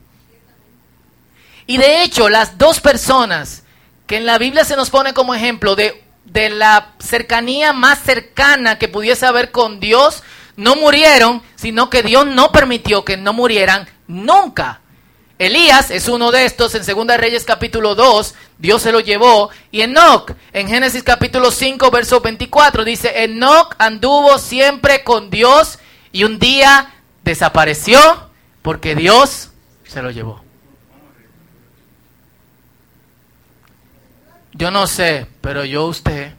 Y 1.67 1.77
de 1.77 2.01
hecho, 2.01 2.29
las 2.29 2.57
dos 2.57 2.79
personas 2.79 3.61
que 4.07 4.17
en 4.17 4.25
la 4.25 4.39
Biblia 4.39 4.65
se 4.65 4.75
nos 4.75 4.89
pone 4.89 5.13
como 5.13 5.35
ejemplo 5.35 5.75
de, 5.75 6.04
de 6.35 6.49
la 6.49 6.89
cercanía 6.99 7.71
más 7.71 7.99
cercana 7.99 8.77
que 8.77 8.89
pudiese 8.89 9.25
haber 9.25 9.51
con 9.51 9.79
Dios, 9.79 10.21
no 10.57 10.75
murieron, 10.75 11.41
sino 11.55 11.89
que 11.89 12.03
Dios 12.03 12.27
no 12.27 12.51
permitió 12.51 13.05
que 13.05 13.15
no 13.15 13.31
murieran 13.31 13.87
nunca. 14.05 14.81
Elías 15.39 15.91
es 15.91 16.09
uno 16.09 16.31
de 16.31 16.45
estos, 16.45 16.75
en 16.75 16.85
2 16.85 17.17
Reyes 17.17 17.45
capítulo 17.45 17.95
2, 17.95 18.35
Dios 18.57 18.81
se 18.81 18.91
lo 18.91 18.99
llevó. 18.99 19.49
Y 19.71 19.81
Enoch, 19.81 20.33
en 20.51 20.67
Génesis 20.67 21.03
capítulo 21.03 21.51
5, 21.51 21.89
verso 21.89 22.19
24, 22.19 22.83
dice, 22.83 23.23
Enoch 23.23 23.73
anduvo 23.77 24.37
siempre 24.37 25.05
con 25.05 25.29
Dios 25.29 25.79
y 26.11 26.25
un 26.25 26.37
día 26.37 26.93
desapareció 27.23 28.29
porque 28.61 28.93
Dios 28.93 29.51
se 29.87 30.01
lo 30.01 30.11
llevó. 30.11 30.44
Yo 34.57 34.71
no 34.71 34.87
sé, 34.87 35.27
pero 35.41 35.65
yo 35.65 35.85
usted, 35.85 36.31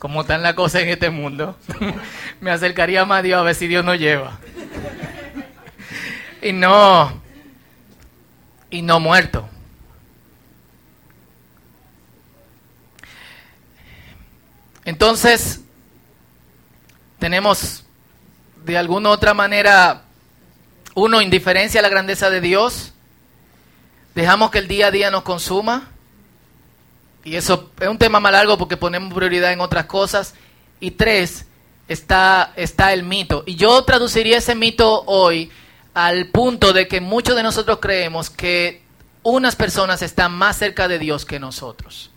como 0.00 0.22
están 0.22 0.42
las 0.42 0.54
cosas 0.54 0.82
en 0.82 0.88
este 0.88 1.10
mundo, 1.10 1.56
me 2.40 2.50
acercaría 2.50 3.04
más 3.04 3.20
a 3.20 3.22
Dios 3.22 3.38
a 3.38 3.44
ver 3.44 3.54
si 3.54 3.68
Dios 3.68 3.84
nos 3.84 4.00
lleva. 4.00 4.40
y 6.42 6.52
no, 6.52 7.22
y 8.68 8.82
no 8.82 8.98
muerto. 8.98 9.48
Entonces, 14.84 15.60
tenemos 17.20 17.84
de 18.64 18.76
alguna 18.76 19.10
u 19.10 19.12
otra 19.12 19.34
manera, 19.34 20.02
uno, 20.96 21.22
indiferencia 21.22 21.78
a 21.78 21.82
la 21.82 21.88
grandeza 21.88 22.28
de 22.28 22.40
Dios, 22.40 22.92
dejamos 24.16 24.50
que 24.50 24.58
el 24.58 24.66
día 24.66 24.88
a 24.88 24.90
día 24.90 25.12
nos 25.12 25.22
consuma, 25.22 25.91
y 27.24 27.36
eso 27.36 27.70
es 27.80 27.88
un 27.88 27.98
tema 27.98 28.20
más 28.20 28.32
largo 28.32 28.58
porque 28.58 28.76
ponemos 28.76 29.14
prioridad 29.14 29.52
en 29.52 29.60
otras 29.60 29.86
cosas, 29.86 30.34
y 30.80 30.92
tres, 30.92 31.46
está, 31.88 32.52
está 32.56 32.92
el 32.92 33.04
mito. 33.04 33.44
Y 33.46 33.54
yo 33.54 33.84
traduciría 33.84 34.38
ese 34.38 34.54
mito 34.54 35.04
hoy 35.06 35.50
al 35.94 36.28
punto 36.28 36.72
de 36.72 36.88
que 36.88 37.00
muchos 37.00 37.36
de 37.36 37.42
nosotros 37.42 37.78
creemos 37.80 38.30
que 38.30 38.82
unas 39.22 39.56
personas 39.56 40.02
están 40.02 40.32
más 40.32 40.56
cerca 40.56 40.88
de 40.88 40.98
Dios 40.98 41.24
que 41.24 41.38
nosotros. 41.38 42.10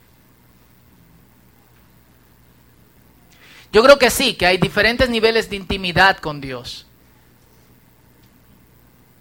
Yo 3.71 3.83
creo 3.83 3.99
que 3.99 4.09
sí, 4.09 4.35
que 4.35 4.45
hay 4.45 4.57
diferentes 4.57 5.09
niveles 5.09 5.49
de 5.49 5.57
intimidad 5.57 6.17
con 6.17 6.39
Dios. 6.39 6.85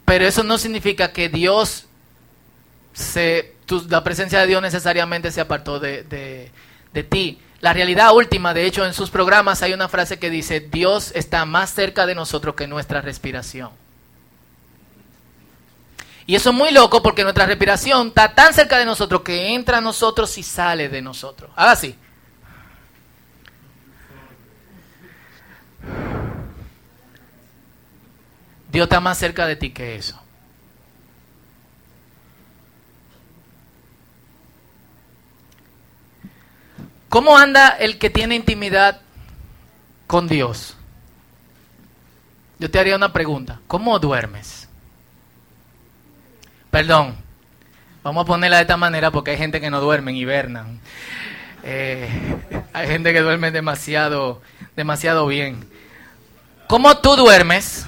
Pero 0.05 0.27
eso 0.27 0.45
no 0.45 0.59
significa 0.59 1.13
que 1.13 1.29
Dios 1.29 1.87
se, 2.93 3.54
tu- 3.67 3.87
la 3.89 4.03
presencia 4.05 4.41
de 4.41 4.47
Dios 4.47 4.63
necesariamente 4.63 5.31
se 5.31 5.41
apartó 5.41 5.79
de, 5.81 6.03
de- 6.05 6.51
de 6.93 7.03
ti. 7.05 7.39
La 7.61 7.73
realidad 7.73 8.15
última, 8.15 8.53
de 8.53 8.67
hecho, 8.67 8.85
en 8.85 8.93
sus 8.95 9.11
programas 9.11 9.63
hay 9.63 9.73
una 9.73 9.89
frase 9.89 10.19
que 10.19 10.29
dice, 10.31 10.61
Dios 10.61 11.13
está 11.15 11.45
más 11.47 11.71
cerca 11.71 12.05
de 12.07 12.15
nosotros 12.15 12.55
que 12.55 12.67
nuestra 12.67 13.01
respiración. 13.01 13.71
Y 16.27 16.35
eso 16.37 16.51
es 16.51 16.57
muy 16.57 16.71
loco 16.73 17.03
porque 17.03 17.23
nuestra 17.23 17.47
respiración 17.47 18.09
está 18.09 18.35
tan 18.35 18.55
cerca 18.55 18.79
de 18.79 18.85
nosotros 18.87 19.23
que 19.23 19.55
entra 19.55 19.79
a 19.79 19.81
nosotros 19.83 20.37
y 20.39 20.43
sale 20.43 20.89
de 20.89 21.03
nosotros. 21.03 21.51
Haga 21.57 21.73
así. 21.73 21.97
Dios 28.71 28.85
está 28.85 29.01
más 29.01 29.19
cerca 29.19 29.47
de 29.47 29.57
ti 29.57 29.71
que 29.73 29.97
eso. 29.97 30.21
¿Cómo 37.15 37.39
anda 37.39 37.69
el 37.69 37.97
que 37.99 38.11
tiene 38.11 38.35
intimidad 38.35 39.01
con 40.09 40.27
Dios? 40.27 40.77
Yo 42.59 42.69
te 42.69 42.81
haría 42.81 42.97
una 42.97 43.13
pregunta. 43.13 43.61
¿Cómo 43.69 43.97
duermes? 44.01 44.69
Perdón. 46.73 47.15
Vamos 48.03 48.25
a 48.25 48.27
ponerla 48.27 48.57
de 48.57 48.63
esta 48.63 48.77
manera 48.77 49.13
porque 49.13 49.31
hay 49.31 49.37
gente 49.37 49.61
que 49.61 49.71
no 49.71 49.81
duerme 49.81 50.13
hibernan. 50.13 50.81
Eh, 51.63 52.09
hay 52.73 52.89
gente 52.89 53.13
que 53.13 53.21
duerme 53.21 53.53
demasiado, 53.53 54.43
demasiado 54.75 55.25
bien. 55.29 55.71
¿Cómo 56.67 56.99
tú 56.99 57.15
duermes 57.15 57.87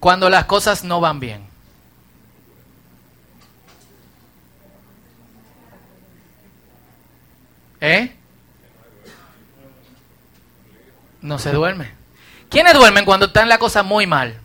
cuando 0.00 0.30
las 0.30 0.46
cosas 0.46 0.82
no 0.82 1.02
van 1.02 1.20
bien? 1.20 1.46
¿Eh? 7.80 8.12
No 11.20 11.38
se 11.38 11.52
duerme. 11.52 11.92
¿Quiénes 12.48 12.74
duermen 12.74 13.04
cuando 13.04 13.26
están 13.26 13.48
la 13.48 13.58
cosa 13.58 13.82
muy 13.82 14.06
mal? 14.06 14.38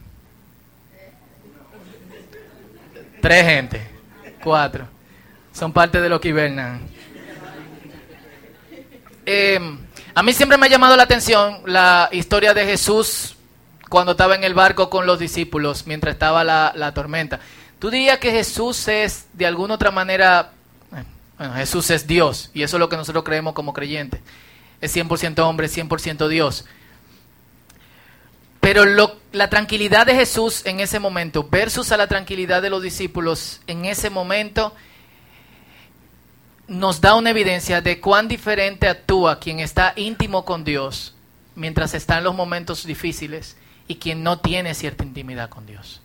Tres 3.21 3.45
gente. 3.45 3.87
Cuatro. 4.43 4.87
Son 5.53 5.71
parte 5.71 6.01
de 6.01 6.09
lo 6.09 6.19
que 6.19 6.29
hibernan. 6.29 6.81
Eh, 9.25 9.77
a 10.15 10.21
mí 10.21 10.33
siempre 10.33 10.57
me 10.57 10.65
ha 10.65 10.69
llamado 10.69 10.97
la 10.97 11.03
atención 11.03 11.61
la 11.65 12.09
historia 12.11 12.53
de 12.53 12.65
Jesús 12.65 13.37
cuando 13.87 14.11
estaba 14.11 14.35
en 14.35 14.43
el 14.43 14.53
barco 14.53 14.89
con 14.89 15.05
los 15.05 15.19
discípulos 15.19 15.87
mientras 15.87 16.13
estaba 16.13 16.43
la, 16.43 16.73
la 16.75 16.93
tormenta. 16.93 17.39
¿Tú 17.79 17.89
dirías 17.89 18.17
que 18.17 18.31
Jesús 18.31 18.87
es 18.87 19.27
de 19.33 19.45
alguna 19.45 19.75
otra 19.75 19.91
manera, 19.91 20.51
bueno, 21.43 21.57
Jesús 21.57 21.89
es 21.89 22.07
Dios 22.07 22.49
y 22.53 22.63
eso 22.63 22.77
es 22.77 22.79
lo 22.79 22.87
que 22.87 22.95
nosotros 22.95 23.25
creemos 23.25 23.53
como 23.53 23.73
creyentes. 23.73 24.21
Es 24.79 24.95
100% 24.95 25.39
hombre, 25.39 25.67
100% 25.67 26.29
Dios. 26.29 26.63
Pero 28.61 28.85
la 29.33 29.49
tranquilidad 29.49 30.05
de 30.05 30.15
Jesús 30.15 30.65
en 30.65 30.79
ese 30.79 30.99
momento 30.99 31.45
versus 31.51 31.91
a 31.91 31.97
la 31.97 32.07
tranquilidad 32.07 32.61
de 32.61 32.69
los 32.69 32.81
discípulos 32.81 33.59
en 33.67 33.83
ese 33.83 34.09
momento 34.09 34.73
nos 36.69 37.01
da 37.01 37.13
una 37.15 37.31
evidencia 37.31 37.81
de 37.81 37.99
cuán 37.99 38.29
diferente 38.29 38.87
actúa 38.87 39.41
quien 39.41 39.59
está 39.59 39.91
íntimo 39.97 40.45
con 40.45 40.63
Dios 40.63 41.13
mientras 41.55 41.93
está 41.93 42.19
en 42.19 42.23
los 42.23 42.35
momentos 42.35 42.85
difíciles 42.85 43.57
y 43.89 43.95
quien 43.95 44.23
no 44.23 44.39
tiene 44.39 44.75
cierta 44.75 45.03
intimidad 45.03 45.49
con 45.49 45.65
Dios. 45.65 46.02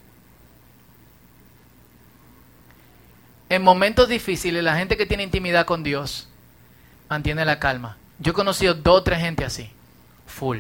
En 3.49 3.63
momentos 3.63 4.09
difíciles, 4.09 4.63
la 4.63 4.77
gente 4.77 4.97
que 4.97 5.07
tiene 5.07 5.23
intimidad 5.23 5.67
con 5.67 5.83
Dios 5.83 6.29
mantiene 7.09 7.45
la 7.45 7.59
calma. 7.59 7.97
Yo 8.19 8.33
he 8.33 8.35
conocido 8.35 8.75
dos 8.75 9.01
o 9.01 9.03
tres 9.03 9.21
gente 9.21 9.45
así, 9.45 9.71
full. 10.27 10.59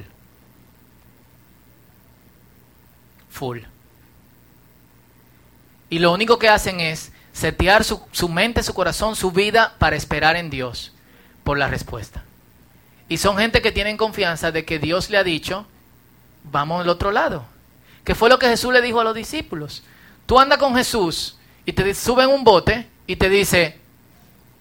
full. 3.30 3.60
Y 5.90 5.98
lo 6.00 6.12
único 6.12 6.38
que 6.38 6.48
hacen 6.48 6.80
es 6.80 7.12
setear 7.32 7.84
su, 7.84 8.02
su, 8.10 8.28
mente, 8.28 8.62
su 8.62 8.74
corazón, 8.74 9.16
su 9.16 9.30
vida 9.30 9.74
para 9.78 9.96
esperar 9.96 10.36
en 10.36 10.50
Dios 10.50 10.92
por 11.44 11.56
la 11.58 11.68
respuesta. 11.68 12.24
Y 13.08 13.18
son 13.18 13.38
gente 13.38 13.62
que 13.62 13.72
tienen 13.72 13.96
confianza 13.96 14.50
de 14.50 14.64
que 14.64 14.78
Dios 14.78 15.08
le 15.08 15.18
ha 15.18 15.24
dicho, 15.24 15.66
vamos 16.44 16.82
al 16.82 16.88
otro 16.88 17.10
lado. 17.10 17.44
Que 18.04 18.14
fue 18.14 18.28
lo 18.28 18.38
que 18.38 18.48
Jesús 18.48 18.72
le 18.72 18.82
dijo 18.82 19.00
a 19.00 19.04
los 19.04 19.14
discípulos. 19.14 19.82
Tú 20.26 20.38
andas 20.38 20.58
con 20.58 20.74
Jesús 20.74 21.37
y 21.68 21.74
te 21.74 21.94
sube 21.94 22.22
en 22.22 22.30
un 22.30 22.44
bote 22.44 22.88
y 23.06 23.16
te 23.16 23.28
dice, 23.28 23.78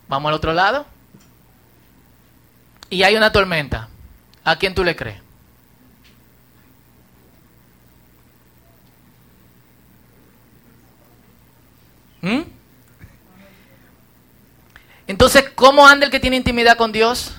vamos 0.09 0.27
al 0.27 0.35
otro 0.35 0.51
lado. 0.51 0.85
Y 2.89 3.03
hay 3.03 3.15
una 3.15 3.31
tormenta. 3.31 3.87
¿A 4.43 4.57
quién 4.57 4.75
tú 4.75 4.83
le 4.83 4.93
crees? 4.93 5.21
¿Mm? 12.23 12.41
Entonces, 15.07 15.49
¿cómo 15.55 15.87
anda 15.87 16.07
el 16.07 16.11
que 16.11 16.19
tiene 16.19 16.35
intimidad 16.35 16.75
con 16.75 16.91
Dios? 16.91 17.33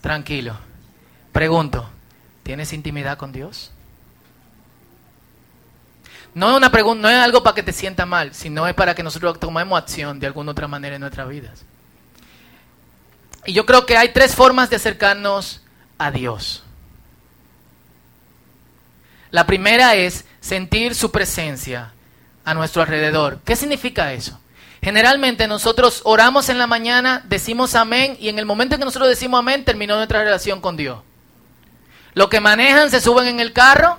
Tranquilo. 0.00 0.56
Pregunto, 1.32 1.90
¿tienes 2.44 2.72
intimidad 2.72 3.18
con 3.18 3.32
Dios? 3.32 3.72
No 6.34 6.50
es 6.50 6.56
una 6.56 6.70
pregunta, 6.70 7.02
no 7.02 7.08
es 7.08 7.18
algo 7.18 7.42
para 7.42 7.54
que 7.54 7.62
te 7.62 7.72
sienta 7.72 8.06
mal, 8.06 8.34
sino 8.34 8.66
es 8.66 8.74
para 8.74 8.94
que 8.94 9.02
nosotros 9.02 9.40
tomemos 9.40 9.78
acción 9.78 10.20
de 10.20 10.26
alguna 10.26 10.52
otra 10.52 10.68
manera 10.68 10.94
en 10.94 11.00
nuestras 11.00 11.28
vidas. 11.28 11.64
Y 13.46 13.52
yo 13.52 13.66
creo 13.66 13.86
que 13.86 13.96
hay 13.96 14.12
tres 14.12 14.34
formas 14.34 14.70
de 14.70 14.76
acercarnos 14.76 15.62
a 15.98 16.10
Dios. 16.10 16.62
La 19.30 19.46
primera 19.46 19.94
es 19.94 20.24
sentir 20.40 20.94
su 20.94 21.10
presencia 21.10 21.92
a 22.44 22.54
nuestro 22.54 22.82
alrededor. 22.82 23.40
¿Qué 23.44 23.56
significa 23.56 24.12
eso? 24.12 24.38
Generalmente 24.82 25.46
nosotros 25.46 26.00
oramos 26.04 26.48
en 26.48 26.58
la 26.58 26.66
mañana, 26.66 27.22
decimos 27.28 27.74
amén 27.74 28.16
y 28.18 28.28
en 28.28 28.38
el 28.38 28.46
momento 28.46 28.74
en 28.74 28.80
que 28.80 28.84
nosotros 28.86 29.08
decimos 29.08 29.38
amén 29.38 29.64
terminó 29.64 29.96
nuestra 29.96 30.24
relación 30.24 30.60
con 30.60 30.76
Dios. 30.76 31.00
Los 32.14 32.28
que 32.28 32.40
manejan 32.40 32.90
se 32.90 33.00
suben 33.00 33.26
en 33.26 33.40
el 33.40 33.52
carro 33.52 33.98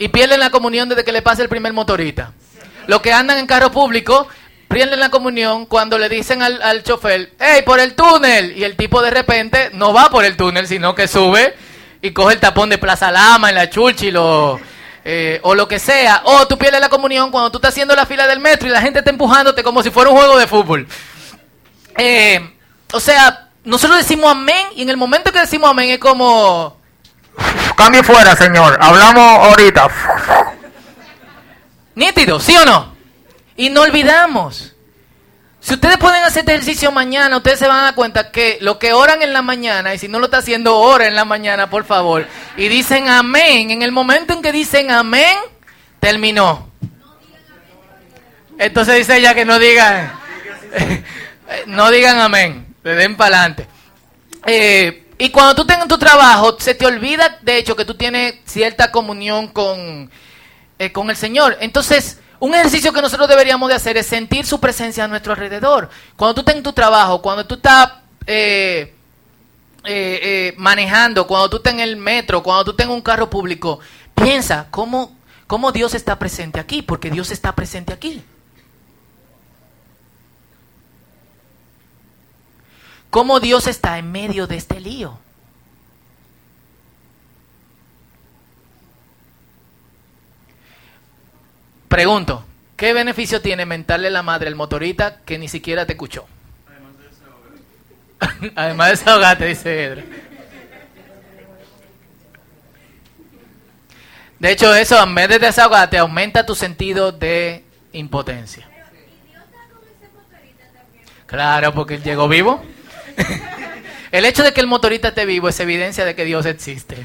y 0.00 0.08
pierden 0.08 0.40
la 0.40 0.48
comunión 0.48 0.88
desde 0.88 1.04
que 1.04 1.12
le 1.12 1.20
pasa 1.20 1.42
el 1.42 1.50
primer 1.50 1.74
motorista. 1.74 2.32
Los 2.86 3.02
que 3.02 3.12
andan 3.12 3.38
en 3.38 3.46
carro 3.46 3.70
público 3.70 4.26
pierden 4.66 4.98
la 4.98 5.10
comunión 5.10 5.66
cuando 5.66 5.98
le 5.98 6.08
dicen 6.08 6.42
al, 6.42 6.62
al 6.62 6.82
chofer, 6.82 7.34
hey, 7.38 7.60
por 7.66 7.78
el 7.80 7.94
túnel. 7.94 8.56
Y 8.56 8.64
el 8.64 8.76
tipo 8.76 9.02
de 9.02 9.10
repente 9.10 9.70
no 9.74 9.92
va 9.92 10.08
por 10.08 10.24
el 10.24 10.38
túnel, 10.38 10.66
sino 10.66 10.94
que 10.94 11.06
sube 11.06 11.54
y 12.00 12.12
coge 12.12 12.32
el 12.32 12.40
tapón 12.40 12.70
de 12.70 12.78
Plaza 12.78 13.12
Lama 13.12 13.50
en 13.50 13.56
la 13.56 13.68
Chulchi 13.68 14.10
lo 14.10 14.58
eh, 15.04 15.38
o 15.42 15.54
lo 15.54 15.68
que 15.68 15.78
sea, 15.78 16.22
o 16.24 16.48
tú 16.48 16.56
pierdes 16.56 16.80
la 16.80 16.88
comunión 16.88 17.30
cuando 17.30 17.50
tú 17.50 17.58
estás 17.58 17.72
haciendo 17.72 17.94
la 17.94 18.06
fila 18.06 18.26
del 18.26 18.40
metro 18.40 18.68
y 18.68 18.70
la 18.70 18.80
gente 18.80 19.00
está 19.00 19.10
empujándote 19.10 19.62
como 19.62 19.82
si 19.82 19.90
fuera 19.90 20.08
un 20.08 20.16
juego 20.16 20.38
de 20.38 20.46
fútbol. 20.46 20.88
Eh, 21.98 22.54
o 22.92 23.00
sea, 23.00 23.50
nosotros 23.64 23.98
decimos 23.98 24.30
amén 24.30 24.66
y 24.76 24.82
en 24.82 24.88
el 24.88 24.96
momento 24.96 25.30
que 25.30 25.40
decimos 25.40 25.70
amén 25.70 25.90
es 25.90 25.98
como... 25.98 26.79
Cambie 27.76 28.02
fuera, 28.02 28.36
señor. 28.36 28.78
Hablamos 28.80 29.46
ahorita. 29.46 29.88
Nítido, 31.94 32.40
¿sí 32.40 32.56
o 32.56 32.64
no? 32.64 32.94
Y 33.56 33.70
no 33.70 33.82
olvidamos. 33.82 34.74
Si 35.60 35.74
ustedes 35.74 35.98
pueden 35.98 36.22
hacer 36.24 36.40
este 36.40 36.52
ejercicio 36.52 36.90
mañana, 36.90 37.36
ustedes 37.36 37.58
se 37.58 37.68
van 37.68 37.80
a 37.80 37.82
dar 37.82 37.94
cuenta 37.94 38.30
que 38.30 38.56
lo 38.62 38.78
que 38.78 38.94
oran 38.94 39.20
en 39.20 39.34
la 39.34 39.42
mañana, 39.42 39.94
y 39.94 39.98
si 39.98 40.08
no 40.08 40.18
lo 40.18 40.24
está 40.24 40.38
haciendo, 40.38 40.78
ora 40.78 41.06
en 41.06 41.14
la 41.14 41.26
mañana, 41.26 41.68
por 41.68 41.84
favor, 41.84 42.26
y 42.56 42.68
dicen 42.68 43.08
amén, 43.08 43.70
en 43.70 43.82
el 43.82 43.92
momento 43.92 44.32
en 44.32 44.40
que 44.40 44.52
dicen 44.52 44.90
amén, 44.90 45.36
terminó. 46.00 46.70
Entonces 48.58 48.96
dice 48.96 49.18
ella 49.18 49.34
que 49.34 49.44
no 49.44 49.58
digan, 49.58 50.12
no 51.66 51.90
digan 51.90 52.20
amén, 52.20 52.74
le 52.82 52.94
den 52.94 53.16
para 53.16 53.40
adelante. 53.40 53.66
Eh, 54.46 55.09
y 55.20 55.30
cuando 55.30 55.54
tú 55.54 55.64
tengas 55.66 55.86
tu 55.86 55.98
trabajo, 55.98 56.56
se 56.58 56.74
te 56.74 56.86
olvida, 56.86 57.38
de 57.42 57.58
hecho, 57.58 57.76
que 57.76 57.84
tú 57.84 57.94
tienes 57.94 58.36
cierta 58.46 58.90
comunión 58.90 59.48
con, 59.48 60.10
eh, 60.78 60.92
con 60.92 61.10
el 61.10 61.16
Señor. 61.16 61.58
Entonces, 61.60 62.18
un 62.38 62.54
ejercicio 62.54 62.92
que 62.94 63.02
nosotros 63.02 63.28
deberíamos 63.28 63.68
de 63.68 63.74
hacer 63.74 63.98
es 63.98 64.06
sentir 64.06 64.46
su 64.46 64.58
presencia 64.58 65.04
a 65.04 65.08
nuestro 65.08 65.34
alrededor. 65.34 65.90
Cuando 66.16 66.34
tú 66.34 66.40
estás 66.40 66.56
en 66.56 66.62
tu 66.62 66.72
trabajo, 66.72 67.20
cuando 67.20 67.46
tú 67.46 67.56
estás 67.56 67.92
eh, 68.26 68.94
eh, 69.84 70.20
eh, 70.22 70.54
manejando, 70.56 71.26
cuando 71.26 71.50
tú 71.50 71.58
estás 71.58 71.74
en 71.74 71.80
el 71.80 71.96
metro, 71.96 72.42
cuando 72.42 72.64
tú 72.64 72.70
estás 72.70 72.86
en 72.86 72.92
un 72.92 73.02
carro 73.02 73.28
público, 73.28 73.80
piensa 74.14 74.68
cómo, 74.70 75.14
cómo 75.46 75.70
Dios 75.70 75.94
está 75.94 76.18
presente 76.18 76.58
aquí, 76.58 76.80
porque 76.80 77.10
Dios 77.10 77.30
está 77.30 77.54
presente 77.54 77.92
aquí. 77.92 78.22
Cómo 83.10 83.40
Dios 83.40 83.66
está 83.66 83.98
en 83.98 84.10
medio 84.10 84.46
de 84.46 84.56
este 84.56 84.80
lío. 84.80 85.18
Pregunto, 91.88 92.44
¿qué 92.76 92.92
beneficio 92.92 93.42
tiene 93.42 93.66
mentarle 93.66 94.10
la 94.10 94.22
madre 94.22 94.46
al 94.46 94.54
motorista 94.54 95.18
que 95.24 95.38
ni 95.38 95.48
siquiera 95.48 95.86
te 95.86 95.94
escuchó? 95.94 96.24
Además 98.54 98.86
de 98.86 98.90
desahogarte, 98.92 99.46
dice 99.46 99.84
Edra. 99.84 100.04
De 104.38 104.52
hecho, 104.52 104.72
eso 104.74 105.02
en 105.02 105.14
vez 105.16 105.28
de 105.28 105.40
desahogarte 105.40 105.98
aumenta 105.98 106.46
tu 106.46 106.54
sentido 106.54 107.10
de 107.10 107.64
impotencia. 107.92 108.68
Claro, 111.26 111.74
porque 111.74 111.96
él 111.96 112.02
llegó 112.04 112.28
vivo. 112.28 112.64
El 114.12 114.24
hecho 114.24 114.42
de 114.42 114.52
que 114.52 114.60
el 114.60 114.66
motorista 114.66 115.08
esté 115.08 115.24
vivo 115.24 115.48
es 115.48 115.60
evidencia 115.60 116.04
de 116.04 116.14
que 116.14 116.24
Dios 116.24 116.46
existe. 116.46 116.96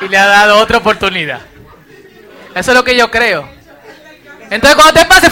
Y 0.00 0.08
le 0.08 0.18
ha 0.18 0.26
dado 0.26 0.58
otra 0.58 0.78
oportunidad. 0.78 1.40
Eso 2.54 2.70
es 2.70 2.76
lo 2.76 2.84
que 2.84 2.96
yo 2.96 3.10
creo. 3.10 3.48
Entonces 4.50 4.74
cuando 4.74 5.00
te 5.00 5.06
pase, 5.06 5.30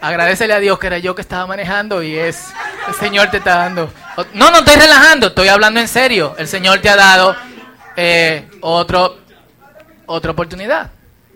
agradecele 0.00 0.52
a 0.52 0.58
Dios 0.58 0.78
que 0.78 0.88
era 0.88 0.98
yo 0.98 1.14
que 1.14 1.22
estaba 1.22 1.46
manejando 1.46 2.02
y 2.02 2.16
es 2.16 2.44
el 2.86 2.94
Señor 2.94 3.30
te 3.30 3.38
está 3.38 3.56
dando. 3.56 3.90
No, 4.34 4.50
no 4.50 4.58
estoy 4.58 4.76
relajando, 4.76 5.28
estoy 5.28 5.48
hablando 5.48 5.80
en 5.80 5.88
serio. 5.88 6.34
El 6.38 6.48
Señor 6.48 6.80
te 6.80 6.90
ha 6.90 6.96
dado 6.96 7.34
eh, 7.96 8.46
otra 8.60 10.30
oportunidad. 10.30 10.90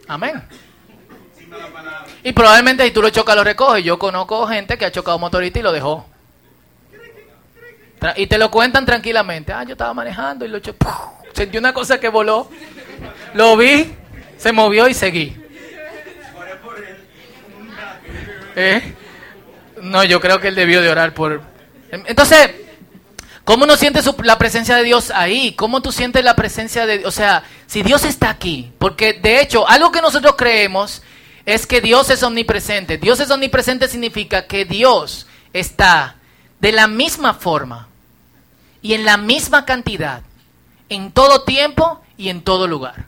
Amén. 0.08 0.42
Y 2.24 2.32
probablemente 2.32 2.84
si 2.84 2.90
tú 2.90 3.02
lo 3.02 3.10
chocas 3.10 3.34
lo 3.34 3.44
recoges. 3.44 3.84
Yo 3.84 3.98
conozco 3.98 4.46
gente 4.46 4.76
que 4.76 4.84
ha 4.84 4.92
chocado 4.92 5.18
motorista 5.18 5.58
y 5.58 5.62
lo 5.62 5.72
dejó. 5.72 6.06
Y 8.16 8.26
te 8.26 8.38
lo 8.38 8.50
cuentan 8.50 8.84
tranquilamente. 8.84 9.52
Ah, 9.52 9.64
yo 9.64 9.72
estaba 9.72 9.94
manejando 9.94 10.44
y 10.44 10.48
lo 10.48 10.58
choqué. 10.58 10.86
Sentí 11.32 11.58
una 11.58 11.72
cosa 11.72 11.98
que 12.00 12.08
voló. 12.08 12.50
Lo 13.34 13.56
vi, 13.56 13.94
se 14.36 14.52
movió 14.52 14.88
y 14.88 14.94
seguí. 14.94 15.36
¿Eh? 18.54 18.94
No, 19.80 20.04
yo 20.04 20.20
creo 20.20 20.40
que 20.40 20.48
él 20.48 20.54
debió 20.54 20.82
de 20.82 20.90
orar 20.90 21.14
por... 21.14 21.42
Entonces, 21.90 22.50
¿cómo 23.44 23.66
no 23.66 23.76
sientes 23.76 24.08
la 24.22 24.38
presencia 24.38 24.76
de 24.76 24.84
Dios 24.84 25.10
ahí? 25.10 25.54
¿Cómo 25.54 25.80
tú 25.80 25.90
sientes 25.92 26.24
la 26.24 26.36
presencia 26.36 26.86
de... 26.86 27.06
O 27.06 27.10
sea, 27.10 27.44
si 27.66 27.82
Dios 27.82 28.04
está 28.04 28.30
aquí, 28.30 28.72
porque 28.78 29.14
de 29.14 29.40
hecho, 29.40 29.68
algo 29.68 29.90
que 29.90 30.02
nosotros 30.02 30.34
creemos 30.36 31.02
es 31.46 31.66
que 31.66 31.80
Dios 31.80 32.10
es 32.10 32.22
omnipresente. 32.22 32.98
Dios 32.98 33.20
es 33.20 33.30
omnipresente 33.30 33.88
significa 33.88 34.46
que 34.46 34.64
Dios 34.64 35.26
está 35.52 36.16
de 36.60 36.72
la 36.72 36.86
misma 36.86 37.34
forma 37.34 37.88
y 38.82 38.94
en 38.94 39.04
la 39.04 39.16
misma 39.16 39.64
cantidad, 39.64 40.22
en 40.88 41.12
todo 41.12 41.44
tiempo 41.44 42.02
y 42.16 42.28
en 42.28 42.42
todo 42.42 42.66
lugar. 42.66 43.06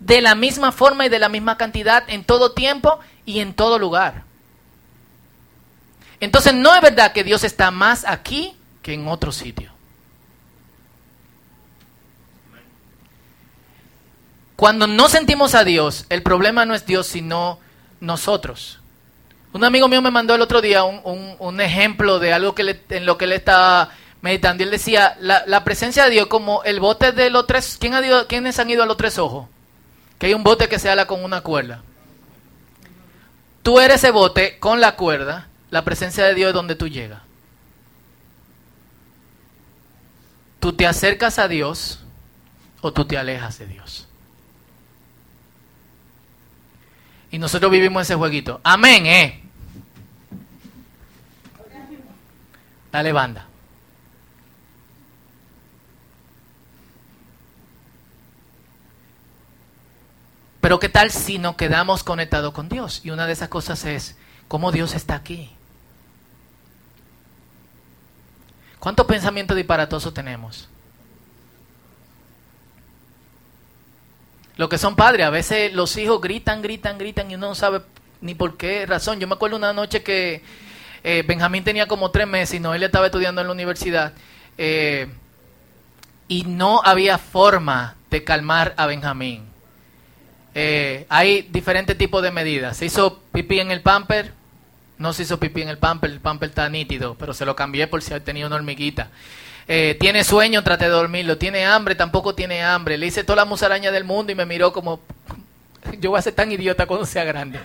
de 0.00 0.22
la 0.22 0.34
misma 0.34 0.72
forma 0.72 1.04
y 1.04 1.10
de 1.10 1.18
la 1.18 1.28
misma 1.28 1.58
cantidad 1.58 2.04
en 2.08 2.24
todo 2.24 2.52
tiempo 2.52 3.00
y 3.26 3.40
en 3.40 3.52
todo 3.52 3.78
lugar. 3.78 4.24
Entonces 6.20 6.54
no 6.54 6.74
es 6.74 6.80
verdad 6.80 7.12
que 7.12 7.22
Dios 7.22 7.44
está 7.44 7.70
más 7.70 8.06
aquí 8.06 8.56
que 8.80 8.94
en 8.94 9.06
otro 9.08 9.30
sitio. 9.30 9.70
Cuando 14.56 14.86
no 14.86 15.08
sentimos 15.08 15.54
a 15.54 15.64
Dios, 15.64 16.04
el 16.10 16.22
problema 16.22 16.66
no 16.66 16.74
es 16.74 16.84
Dios, 16.84 17.06
sino 17.06 17.58
nosotros. 18.00 18.78
Un 19.52 19.64
amigo 19.64 19.88
mío 19.88 20.02
me 20.02 20.10
mandó 20.10 20.34
el 20.34 20.42
otro 20.42 20.60
día 20.60 20.84
un, 20.84 21.60
ejemplo 21.60 22.18
de 22.18 22.34
algo 22.34 22.54
que 22.54 22.78
en 22.90 23.06
lo 23.06 23.16
que 23.16 23.24
él 23.24 23.32
estaba 23.32 23.90
meditando. 24.22 24.62
Y 24.62 24.66
él 24.66 24.70
decía, 24.70 25.16
la, 25.20 25.64
presencia 25.64 26.04
de 26.04 26.10
Dios 26.10 26.26
como 26.26 26.62
el 26.64 26.80
bote 26.80 27.12
de 27.12 27.30
los 27.30 27.46
tres... 27.46 27.76
¿quién 27.80 27.94
ha 27.94 28.04
ido, 28.04 28.26
¿Quiénes 28.26 28.58
han 28.58 28.70
ido 28.70 28.82
a 28.82 28.86
los 28.86 28.96
tres 28.96 29.18
ojos? 29.18 29.48
Que 30.18 30.26
hay 30.26 30.34
un 30.34 30.42
bote 30.42 30.68
que 30.68 30.78
se 30.78 30.90
ala 30.90 31.06
con 31.06 31.24
una 31.24 31.40
cuerda. 31.40 31.82
Tú 33.62 33.80
eres 33.80 33.96
ese 33.96 34.10
bote 34.10 34.58
con 34.58 34.80
la 34.80 34.96
cuerda. 34.96 35.48
La 35.70 35.84
presencia 35.84 36.24
de 36.24 36.34
Dios 36.34 36.48
es 36.48 36.54
donde 36.54 36.74
tú 36.74 36.88
llegas. 36.88 37.22
Tú 40.58 40.74
te 40.74 40.86
acercas 40.86 41.38
a 41.38 41.48
Dios 41.48 42.00
o 42.82 42.92
tú 42.92 43.06
te 43.06 43.16
alejas 43.16 43.58
de 43.58 43.66
Dios. 43.66 44.06
Y 47.30 47.38
nosotros 47.38 47.70
vivimos 47.70 48.02
ese 48.02 48.14
jueguito. 48.14 48.60
Amén, 48.62 49.06
eh. 49.06 49.42
Dale 52.92 53.12
banda. 53.12 53.49
Pero 60.60 60.78
qué 60.78 60.88
tal 60.88 61.10
si 61.10 61.38
nos 61.38 61.56
quedamos 61.56 62.04
conectados 62.04 62.52
con 62.52 62.68
Dios? 62.68 63.00
Y 63.04 63.10
una 63.10 63.26
de 63.26 63.32
esas 63.32 63.48
cosas 63.48 63.84
es 63.84 64.16
cómo 64.48 64.72
Dios 64.72 64.94
está 64.94 65.14
aquí. 65.14 65.50
¿Cuántos 68.78 69.06
pensamientos 69.06 69.56
disparatosos 69.56 70.12
tenemos? 70.12 70.68
Lo 74.56 74.68
que 74.68 74.78
son 74.78 74.96
padres, 74.96 75.26
a 75.26 75.30
veces 75.30 75.72
los 75.72 75.96
hijos 75.96 76.20
gritan, 76.20 76.60
gritan, 76.60 76.98
gritan 76.98 77.30
y 77.30 77.34
uno 77.34 77.48
no 77.48 77.54
sabe 77.54 77.82
ni 78.20 78.34
por 78.34 78.56
qué 78.56 78.84
razón. 78.84 79.18
Yo 79.18 79.26
me 79.26 79.34
acuerdo 79.34 79.56
una 79.56 79.72
noche 79.72 80.02
que 80.02 80.42
eh, 81.02 81.24
Benjamín 81.26 81.64
tenía 81.64 81.86
como 81.86 82.10
tres 82.10 82.26
meses 82.26 82.56
y 82.56 82.60
Noelia 82.60 82.86
estaba 82.86 83.06
estudiando 83.06 83.40
en 83.40 83.46
la 83.46 83.52
universidad 83.52 84.12
eh, 84.58 85.08
y 86.28 86.44
no 86.44 86.82
había 86.84 87.16
forma 87.16 87.96
de 88.10 88.24
calmar 88.24 88.74
a 88.76 88.86
Benjamín. 88.86 89.49
Eh, 90.54 91.06
hay 91.08 91.42
diferentes 91.42 91.96
tipos 91.96 92.22
de 92.22 92.30
medidas. 92.30 92.76
Se 92.76 92.86
hizo 92.86 93.20
pipí 93.32 93.60
en 93.60 93.70
el 93.70 93.82
pamper, 93.82 94.32
no 94.98 95.12
se 95.12 95.22
hizo 95.22 95.38
pipí 95.38 95.62
en 95.62 95.68
el 95.68 95.78
pamper, 95.78 96.10
el 96.10 96.20
pamper 96.20 96.50
está 96.50 96.68
nítido, 96.68 97.14
pero 97.14 97.34
se 97.34 97.44
lo 97.44 97.56
cambié 97.56 97.86
por 97.86 98.02
si 98.02 98.18
tenía 98.20 98.46
una 98.46 98.56
hormiguita. 98.56 99.08
Eh, 99.72 99.96
tiene 100.00 100.24
sueño, 100.24 100.64
trate 100.64 100.86
de 100.86 100.90
dormirlo. 100.90 101.38
Tiene 101.38 101.64
hambre, 101.64 101.94
tampoco 101.94 102.34
tiene 102.34 102.64
hambre. 102.64 102.98
Le 102.98 103.06
hice 103.06 103.22
toda 103.22 103.36
la 103.36 103.44
musaraña 103.44 103.92
del 103.92 104.02
mundo 104.02 104.32
y 104.32 104.34
me 104.34 104.44
miró 104.44 104.72
como, 104.72 105.00
yo 106.00 106.10
voy 106.10 106.18
a 106.18 106.22
ser 106.22 106.34
tan 106.34 106.50
idiota 106.50 106.86
cuando 106.86 107.06
sea 107.06 107.24
grande. 107.24 107.60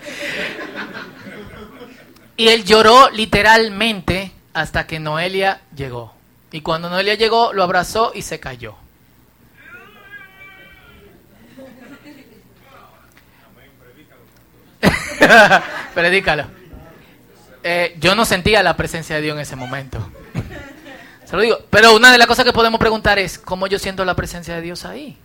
Y 2.36 2.48
él 2.48 2.64
lloró 2.64 3.10
literalmente 3.10 4.30
hasta 4.52 4.86
que 4.86 5.00
Noelia 5.00 5.62
llegó. 5.74 6.14
Y 6.52 6.60
cuando 6.60 6.88
Noelia 6.88 7.14
llegó, 7.14 7.52
lo 7.52 7.62
abrazó 7.64 8.12
y 8.14 8.22
se 8.22 8.38
cayó. 8.38 8.76
Predícalo. 15.94 16.46
Eh, 17.62 17.96
yo 17.98 18.14
no 18.14 18.24
sentía 18.24 18.62
la 18.62 18.76
presencia 18.76 19.16
de 19.16 19.22
Dios 19.22 19.34
en 19.34 19.40
ese 19.42 19.56
momento. 19.56 19.98
Se 21.24 21.34
lo 21.34 21.42
digo. 21.42 21.58
Pero 21.70 21.94
una 21.94 22.12
de 22.12 22.18
las 22.18 22.26
cosas 22.26 22.44
que 22.44 22.52
podemos 22.52 22.78
preguntar 22.78 23.18
es 23.18 23.38
cómo 23.38 23.66
yo 23.66 23.78
siento 23.78 24.04
la 24.04 24.14
presencia 24.14 24.54
de 24.54 24.62
Dios 24.62 24.84
ahí. 24.84 25.18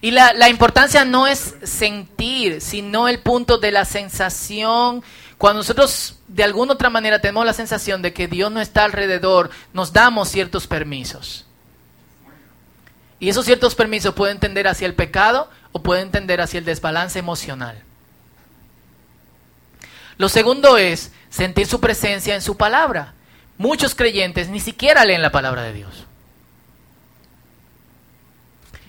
Y 0.00 0.12
la, 0.12 0.32
la 0.32 0.48
importancia 0.48 1.04
no 1.04 1.26
es 1.26 1.54
sentir, 1.62 2.62
sino 2.62 3.08
el 3.08 3.18
punto 3.18 3.58
de 3.58 3.70
la 3.70 3.84
sensación. 3.84 5.04
Cuando 5.36 5.58
nosotros 5.58 6.16
de 6.26 6.42
alguna 6.44 6.72
otra 6.72 6.88
manera 6.88 7.20
tenemos 7.20 7.44
la 7.44 7.52
sensación 7.52 8.00
de 8.00 8.14
que 8.14 8.28
Dios 8.28 8.50
no 8.50 8.60
está 8.60 8.84
alrededor, 8.84 9.50
nos 9.74 9.92
damos 9.92 10.28
ciertos 10.28 10.66
permisos. 10.66 11.44
Y 13.18 13.28
esos 13.28 13.44
ciertos 13.44 13.74
permisos 13.74 14.14
pueden 14.14 14.38
tender 14.38 14.66
hacia 14.66 14.86
el 14.86 14.94
pecado 14.94 15.50
o 15.72 15.82
pueden 15.82 16.10
tender 16.10 16.40
hacia 16.40 16.58
el 16.58 16.64
desbalance 16.64 17.18
emocional. 17.18 17.82
Lo 20.20 20.28
segundo 20.28 20.76
es 20.76 21.12
sentir 21.30 21.66
su 21.66 21.80
presencia 21.80 22.34
en 22.34 22.42
su 22.42 22.58
palabra. 22.58 23.14
Muchos 23.56 23.94
creyentes 23.94 24.50
ni 24.50 24.60
siquiera 24.60 25.06
leen 25.06 25.22
la 25.22 25.32
palabra 25.32 25.62
de 25.62 25.72
Dios. 25.72 26.04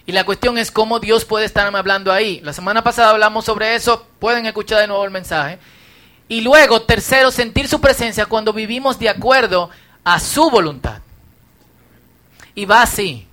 Y 0.06 0.12
la 0.12 0.26
cuestión 0.26 0.58
es 0.58 0.72
cómo 0.72 1.00
Dios 1.00 1.24
puede 1.24 1.46
estarme 1.46 1.80
hablando 1.80 2.12
ahí. 2.12 2.41
La 2.41 2.52
semana 2.52 2.84
pasada 2.84 3.12
hablamos 3.12 3.46
sobre 3.46 3.76
eso, 3.76 4.06
pueden 4.20 4.46
escuchar 4.46 4.82
de 4.82 4.88
nuevo 4.88 5.06
el 5.06 5.12
mensaje. 5.12 5.58
Y 6.28 6.41
luego, 6.41 6.82
tercero, 6.82 7.32
sentir 7.32 7.70
su 7.70 7.80
presencia 7.80 8.26
cuando 8.26 8.52
vivimos 8.52 9.00
de 9.00 9.08
acuerdo 9.08 9.70
a 10.04 10.20
su 10.20 10.50
voluntad. 10.50 11.00
Y 12.56 12.65
va 12.65 12.82
así. 12.82 13.26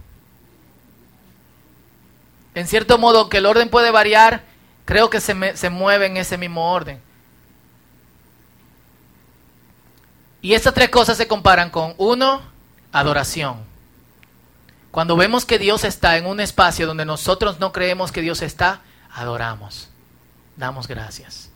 En 2.55 2.69
cierto 2.69 2.97
modo, 2.97 3.29
que 3.29 3.39
el 3.39 3.47
orden 3.47 3.69
puede 3.69 3.91
variar, 3.91 4.45
creo 4.85 5.11
que 5.11 5.21
se, 5.21 5.57
se 5.57 5.69
mueve 5.69 6.07
en 6.07 6.17
ese 6.17 6.39
mismo 6.39 6.71
orden. 6.71 7.08
Y 10.41 10.55
estas 10.55 10.75
tres 10.75 10.89
cosas 10.89 11.17
se 11.17 11.27
comparan 11.27 11.71
con, 11.71 11.95
uno, 11.99 12.43
adoración. 12.93 13.59
Cuando 14.91 15.17
vemos 15.17 15.45
que 15.45 15.59
Dios 15.59 15.85
está 15.85 16.17
en 16.17 16.27
un 16.27 16.41
espacio 16.41 16.87
donde 16.87 17.05
nosotros 17.05 17.59
no 17.61 17.73
creemos 17.73 18.13
que 18.13 18.23
Dios 18.23 18.43
está, 18.43 18.81
adoramos, 19.13 19.89
damos 20.57 20.89
gracias. 20.89 21.51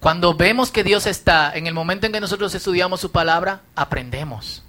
Cuando 0.00 0.34
vemos 0.34 0.70
que 0.70 0.84
Dios 0.84 1.06
está 1.06 1.54
en 1.54 1.66
el 1.66 1.74
momento 1.74 2.06
en 2.06 2.12
que 2.12 2.20
nosotros 2.20 2.54
estudiamos 2.54 3.00
su 3.00 3.10
palabra, 3.10 3.60
aprendemos. 3.74 4.62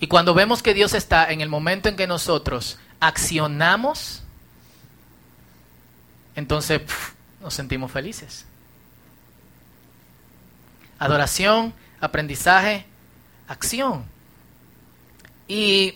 Y 0.00 0.06
cuando 0.06 0.32
vemos 0.32 0.62
que 0.62 0.72
Dios 0.72 0.94
está 0.94 1.30
en 1.30 1.42
el 1.42 1.50
momento 1.50 1.88
en 1.88 1.96
que 1.96 2.06
nosotros 2.06 2.78
accionamos, 3.00 4.22
entonces 6.34 6.80
nos 7.40 7.54
sentimos 7.54 7.90
felices. 7.90 8.44
Adoración, 10.98 11.72
aprendizaje, 12.00 12.86
acción. 13.48 14.04
Y 15.48 15.94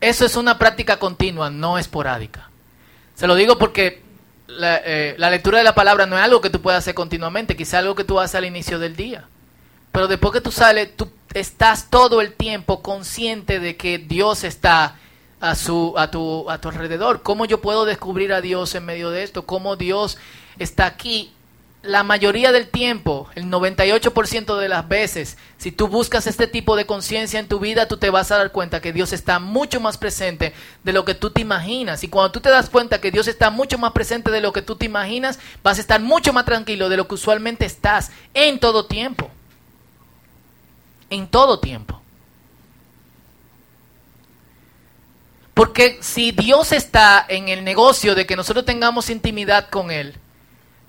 eso 0.00 0.26
es 0.26 0.36
una 0.36 0.58
práctica 0.58 0.98
continua, 0.98 1.50
no 1.50 1.78
esporádica. 1.78 2.50
Se 3.14 3.26
lo 3.26 3.34
digo 3.34 3.56
porque 3.58 4.02
la, 4.48 4.80
eh, 4.84 5.14
la, 5.18 5.30
lectura 5.30 5.58
de 5.58 5.64
la 5.64 5.74
palabra 5.74 6.06
no 6.06 6.18
es 6.18 6.24
algo 6.24 6.40
que 6.40 6.50
tú 6.50 6.60
puedas 6.60 6.80
hacer 6.80 6.94
continuamente, 6.94 7.56
quizá 7.56 7.78
algo 7.78 7.94
que 7.94 8.04
tú 8.04 8.18
haces 8.18 8.34
al 8.34 8.44
inicio 8.44 8.78
del 8.78 8.96
día. 8.96 9.26
Pero 9.92 10.08
después 10.08 10.32
que 10.32 10.40
tú 10.40 10.50
sales, 10.50 10.96
tú 10.96 11.10
estás 11.34 11.88
todo 11.88 12.20
el 12.20 12.32
tiempo 12.32 12.82
consciente 12.82 13.60
de 13.60 13.76
que 13.76 13.98
Dios 13.98 14.42
está 14.44 14.96
a, 15.42 15.56
su, 15.56 15.92
a, 15.96 16.08
tu, 16.10 16.48
a 16.48 16.58
tu 16.58 16.68
alrededor. 16.68 17.22
¿Cómo 17.22 17.44
yo 17.44 17.60
puedo 17.60 17.84
descubrir 17.84 18.32
a 18.32 18.40
Dios 18.40 18.76
en 18.76 18.84
medio 18.84 19.10
de 19.10 19.24
esto? 19.24 19.44
¿Cómo 19.44 19.74
Dios 19.74 20.16
está 20.58 20.86
aquí? 20.86 21.32
La 21.82 22.04
mayoría 22.04 22.52
del 22.52 22.68
tiempo, 22.68 23.28
el 23.34 23.46
98% 23.46 24.56
de 24.56 24.68
las 24.68 24.86
veces, 24.86 25.36
si 25.58 25.72
tú 25.72 25.88
buscas 25.88 26.28
este 26.28 26.46
tipo 26.46 26.76
de 26.76 26.86
conciencia 26.86 27.40
en 27.40 27.48
tu 27.48 27.58
vida, 27.58 27.88
tú 27.88 27.96
te 27.96 28.08
vas 28.08 28.30
a 28.30 28.38
dar 28.38 28.52
cuenta 28.52 28.80
que 28.80 28.92
Dios 28.92 29.12
está 29.12 29.40
mucho 29.40 29.80
más 29.80 29.98
presente 29.98 30.54
de 30.84 30.92
lo 30.92 31.04
que 31.04 31.16
tú 31.16 31.30
te 31.30 31.40
imaginas. 31.40 32.04
Y 32.04 32.08
cuando 32.08 32.30
tú 32.30 32.38
te 32.38 32.50
das 32.50 32.70
cuenta 32.70 33.00
que 33.00 33.10
Dios 33.10 33.26
está 33.26 33.50
mucho 33.50 33.78
más 33.78 33.90
presente 33.90 34.30
de 34.30 34.40
lo 34.40 34.52
que 34.52 34.62
tú 34.62 34.76
te 34.76 34.86
imaginas, 34.86 35.40
vas 35.64 35.78
a 35.78 35.80
estar 35.80 36.00
mucho 36.00 36.32
más 36.32 36.44
tranquilo 36.44 36.88
de 36.88 36.98
lo 36.98 37.08
que 37.08 37.14
usualmente 37.14 37.66
estás 37.66 38.12
en 38.32 38.60
todo 38.60 38.86
tiempo. 38.86 39.28
En 41.10 41.26
todo 41.26 41.58
tiempo. 41.58 42.01
Porque 45.54 45.98
si 46.00 46.32
Dios 46.32 46.72
está 46.72 47.24
en 47.28 47.48
el 47.48 47.64
negocio 47.64 48.14
de 48.14 48.26
que 48.26 48.36
nosotros 48.36 48.64
tengamos 48.64 49.10
intimidad 49.10 49.68
con 49.68 49.90
Él, 49.90 50.16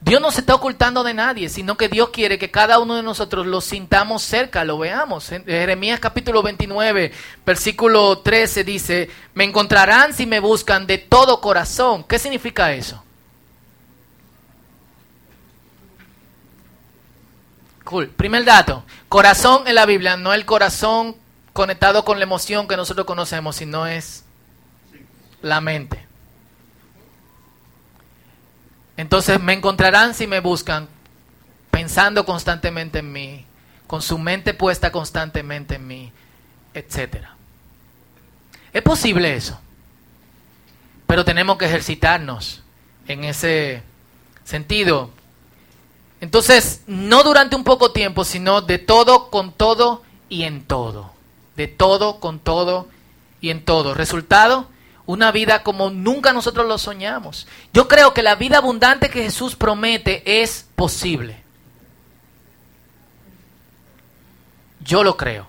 Dios 0.03 0.21
no 0.21 0.31
se 0.31 0.41
está 0.41 0.55
ocultando 0.55 1.01
de 1.03 1.13
nadie, 1.13 1.47
sino 1.47 1.77
que 1.77 1.87
Dios 1.87 2.09
quiere 2.09 2.37
que 2.37 2.51
cada 2.51 2.79
uno 2.79 2.95
de 2.95 3.03
nosotros 3.03 3.47
lo 3.47 3.61
sintamos 3.61 4.21
cerca, 4.21 4.65
lo 4.65 4.77
veamos. 4.77 5.31
En 5.31 5.45
Jeremías 5.45 6.01
capítulo 6.01 6.43
29, 6.43 7.13
versículo 7.45 8.19
13 8.19 8.65
dice, 8.65 9.09
me 9.33 9.45
encontrarán 9.45 10.13
si 10.13 10.25
me 10.25 10.41
buscan 10.41 10.87
de 10.87 10.97
todo 10.97 11.39
corazón. 11.39 12.03
¿Qué 12.03 12.19
significa 12.19 12.73
eso? 12.73 13.01
Cool. 17.85 18.09
Primer 18.09 18.43
dato, 18.43 18.83
corazón 19.07 19.67
en 19.67 19.75
la 19.75 19.85
Biblia, 19.85 20.17
no 20.17 20.33
el 20.33 20.45
corazón 20.45 21.15
conectado 21.53 22.03
con 22.03 22.17
la 22.19 22.23
emoción 22.23 22.67
que 22.67 22.75
nosotros 22.75 23.05
conocemos, 23.05 23.55
sino 23.55 23.87
es 23.87 24.22
la 25.43 25.61
mente. 25.61 26.03
Entonces 28.97 29.39
me 29.39 29.53
encontrarán 29.53 30.15
si 30.15 30.25
me 30.25 30.39
buscan 30.39 30.87
pensando 31.69 32.25
constantemente 32.25 32.99
en 32.99 33.11
mí, 33.11 33.45
con 33.85 34.01
su 34.01 34.17
mente 34.17 34.53
puesta 34.53 34.91
constantemente 34.91 35.75
en 35.75 35.85
mí, 35.87 36.11
etcétera. 36.73 37.35
Es 38.71 38.81
posible 38.81 39.35
eso, 39.35 39.59
pero 41.05 41.25
tenemos 41.25 41.57
que 41.57 41.65
ejercitarnos 41.65 42.63
en 43.07 43.23
ese 43.25 43.83
sentido. 44.43 45.11
Entonces, 46.21 46.81
no 46.87 47.23
durante 47.23 47.55
un 47.55 47.65
poco 47.65 47.91
tiempo, 47.91 48.23
sino 48.23 48.61
de 48.61 48.79
todo, 48.79 49.29
con 49.29 49.51
todo 49.51 50.03
y 50.29 50.43
en 50.43 50.63
todo. 50.63 51.11
De 51.57 51.67
todo, 51.67 52.19
con 52.19 52.39
todo 52.39 52.87
y 53.41 53.49
en 53.49 53.65
todo. 53.65 53.93
Resultado, 53.93 54.69
una 55.05 55.31
vida 55.31 55.63
como 55.63 55.89
nunca 55.89 56.33
nosotros 56.33 56.67
lo 56.67 56.77
soñamos. 56.77 57.47
Yo 57.73 57.87
creo 57.87 58.13
que 58.13 58.23
la 58.23 58.35
vida 58.35 58.57
abundante 58.57 59.09
que 59.09 59.23
Jesús 59.23 59.55
promete 59.55 60.41
es 60.41 60.65
posible. 60.75 61.43
Yo 64.79 65.03
lo 65.03 65.17
creo. 65.17 65.47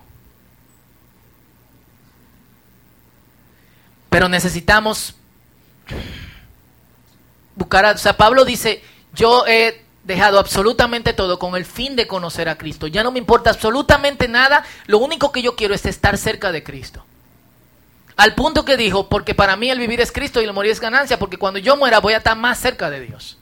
Pero 4.09 4.29
necesitamos 4.29 5.15
buscar, 7.55 7.85
a, 7.85 7.91
o 7.91 7.97
sea, 7.97 8.15
Pablo 8.15 8.45
dice, 8.45 8.81
yo 9.13 9.45
he 9.47 9.83
dejado 10.03 10.39
absolutamente 10.39 11.13
todo 11.13 11.39
con 11.39 11.55
el 11.55 11.65
fin 11.65 11.95
de 11.95 12.07
conocer 12.07 12.47
a 12.47 12.57
Cristo. 12.57 12.87
Ya 12.87 13.03
no 13.03 13.11
me 13.11 13.19
importa 13.19 13.49
absolutamente 13.49 14.27
nada, 14.27 14.63
lo 14.85 14.99
único 14.99 15.31
que 15.31 15.41
yo 15.41 15.55
quiero 15.55 15.73
es 15.73 15.85
estar 15.85 16.17
cerca 16.17 16.51
de 16.51 16.63
Cristo. 16.63 17.05
Al 18.17 18.33
punto 18.33 18.63
que 18.63 18.77
dijo, 18.77 19.09
porque 19.09 19.35
para 19.35 19.57
mí 19.57 19.69
el 19.69 19.79
vivir 19.79 19.99
es 19.99 20.11
Cristo 20.11 20.41
y 20.41 20.45
el 20.45 20.53
morir 20.53 20.71
es 20.71 20.79
ganancia, 20.79 21.19
porque 21.19 21.37
cuando 21.37 21.59
yo 21.59 21.75
muera 21.75 21.99
voy 21.99 22.13
a 22.13 22.17
estar 22.17 22.37
más 22.37 22.59
cerca 22.59 22.89
de 22.89 23.01
Dios. 23.01 23.37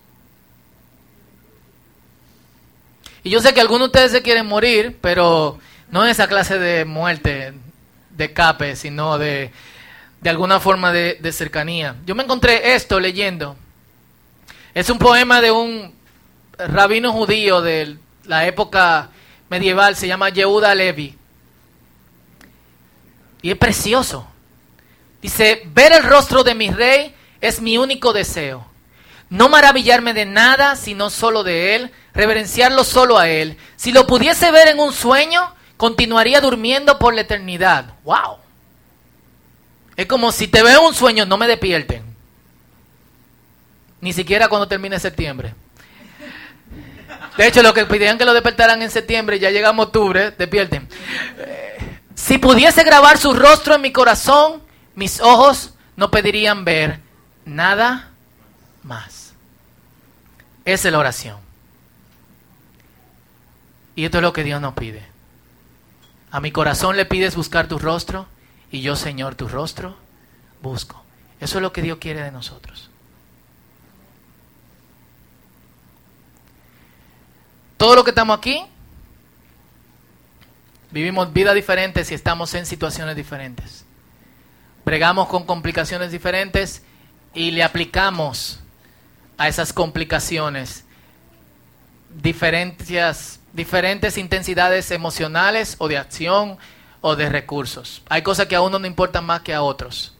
Y 3.23 3.29
yo 3.29 3.39
sé 3.39 3.53
que 3.53 3.61
algunos 3.61 3.81
de 3.81 3.85
ustedes 3.85 4.11
se 4.11 4.21
quieren 4.21 4.47
morir, 4.47 4.97
pero 4.99 5.59
no 5.91 6.05
esa 6.05 6.27
clase 6.27 6.57
de 6.57 6.85
muerte, 6.85 7.53
de 8.09 8.33
cape, 8.33 8.75
sino 8.75 9.17
de, 9.17 9.51
de 10.21 10.29
alguna 10.29 10.59
forma 10.59 10.91
de, 10.91 11.17
de 11.21 11.31
cercanía. 11.31 11.95
Yo 12.05 12.15
me 12.15 12.23
encontré 12.23 12.73
esto 12.73 12.99
leyendo. 12.99 13.55
Es 14.73 14.89
un 14.89 14.97
poema 14.97 15.39
de 15.39 15.51
un 15.51 15.93
rabino 16.57 17.13
judío 17.13 17.61
de 17.61 17.97
la 18.25 18.47
época 18.47 19.09
medieval, 19.49 19.95
se 19.95 20.07
llama 20.07 20.29
Yehuda 20.29 20.73
Levi. 20.73 21.15
Y 23.43 23.51
es 23.51 23.57
precioso. 23.57 24.32
Dice, 25.23 25.63
ver 25.67 25.93
el 25.93 26.03
rostro 26.03 26.43
de 26.43 26.53
mi 26.53 26.69
rey 26.69 27.15
es 27.39 27.61
mi 27.61 27.77
único 27.77 28.11
deseo. 28.11 28.67
No 29.29 29.47
maravillarme 29.47 30.13
de 30.13 30.25
nada, 30.25 30.75
sino 30.75 31.09
solo 31.09 31.43
de 31.43 31.75
él, 31.75 31.91
reverenciarlo 32.13 32.83
solo 32.83 33.17
a 33.17 33.29
él. 33.29 33.57
Si 33.77 33.93
lo 33.93 34.05
pudiese 34.05 34.51
ver 34.51 34.67
en 34.67 34.79
un 34.79 34.91
sueño, 34.91 35.55
continuaría 35.77 36.41
durmiendo 36.41 36.99
por 36.99 37.13
la 37.13 37.21
eternidad. 37.21 37.93
¡Wow! 38.03 38.35
Es 39.95 40.07
como 40.07 40.33
si 40.33 40.49
te 40.49 40.61
veo 40.61 40.85
un 40.85 40.93
sueño, 40.93 41.25
no 41.25 41.37
me 41.37 41.47
despierten. 41.47 42.03
Ni 44.01 44.11
siquiera 44.11 44.49
cuando 44.49 44.67
termine 44.67 44.99
septiembre. 44.99 45.55
De 47.37 47.47
hecho, 47.47 47.63
lo 47.63 47.73
que 47.73 47.85
pidieron 47.85 48.17
que 48.17 48.25
lo 48.25 48.33
despertaran 48.33 48.81
en 48.81 48.91
septiembre, 48.91 49.39
ya 49.39 49.51
llegamos 49.51 49.85
a 49.85 49.87
octubre, 49.87 50.31
despierten. 50.31 50.89
Eh, 51.37 51.77
si 52.13 52.39
pudiese 52.39 52.83
grabar 52.83 53.17
su 53.17 53.33
rostro 53.33 53.75
en 53.75 53.81
mi 53.81 53.93
corazón, 53.93 54.61
mis 54.95 55.19
ojos 55.21 55.73
no 55.95 56.11
pedirían 56.11 56.65
ver 56.65 56.99
nada 57.45 58.11
más. 58.83 59.33
Esa 60.65 60.87
es 60.87 60.91
la 60.91 60.99
oración. 60.99 61.37
Y 63.95 64.05
esto 64.05 64.17
es 64.17 64.21
lo 64.23 64.33
que 64.33 64.43
Dios 64.43 64.61
nos 64.61 64.73
pide. 64.73 65.03
A 66.31 66.39
mi 66.39 66.51
corazón 66.51 66.97
le 66.97 67.05
pides 67.05 67.35
buscar 67.35 67.67
tu 67.67 67.77
rostro 67.77 68.27
y 68.71 68.81
yo, 68.81 68.95
Señor, 68.95 69.35
tu 69.35 69.47
rostro 69.47 69.95
busco. 70.61 71.03
Eso 71.39 71.57
es 71.57 71.61
lo 71.61 71.73
que 71.73 71.81
Dios 71.81 71.99
quiere 71.99 72.23
de 72.23 72.31
nosotros. 72.31 72.89
Todo 77.77 77.95
lo 77.95 78.03
que 78.03 78.11
estamos 78.11 78.37
aquí, 78.37 78.63
vivimos 80.89 81.33
vidas 81.33 81.53
diferentes 81.53 82.09
y 82.11 82.13
estamos 82.13 82.53
en 82.53 82.65
situaciones 82.65 83.15
diferentes 83.15 83.85
bregamos 84.85 85.27
con 85.27 85.45
complicaciones 85.45 86.11
diferentes 86.11 86.83
y 87.33 87.51
le 87.51 87.63
aplicamos 87.63 88.59
a 89.37 89.47
esas 89.47 89.73
complicaciones 89.73 90.85
diferentes, 92.21 93.39
diferentes 93.53 94.17
intensidades 94.17 94.91
emocionales 94.91 95.75
o 95.79 95.87
de 95.87 95.97
acción 95.97 96.57
o 97.01 97.15
de 97.15 97.29
recursos. 97.29 98.01
Hay 98.09 98.21
cosas 98.21 98.47
que 98.47 98.55
a 98.55 98.61
uno 98.61 98.79
no 98.79 98.87
importan 98.87 99.25
más 99.25 99.41
que 99.41 99.53
a 99.53 99.61
otros. 99.61 100.13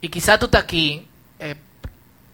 Y 0.00 0.08
quizá 0.08 0.38
tú 0.38 0.46
estás 0.46 0.64
aquí, 0.64 1.06
eh, 1.38 1.54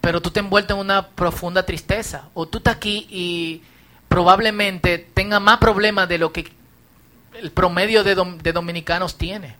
pero 0.00 0.22
tú 0.22 0.30
te 0.30 0.40
envuelto 0.40 0.74
en 0.74 0.80
una 0.80 1.08
profunda 1.08 1.66
tristeza. 1.66 2.28
O 2.32 2.46
tú 2.46 2.58
estás 2.58 2.76
aquí 2.76 3.06
y 3.10 3.62
probablemente 4.08 4.98
tenga 4.98 5.38
más 5.38 5.58
problemas 5.58 6.08
de 6.08 6.16
lo 6.16 6.32
que 6.32 6.57
el 7.40 7.50
promedio 7.50 8.04
de, 8.04 8.14
de 8.14 8.52
dominicanos 8.52 9.16
tiene. 9.16 9.56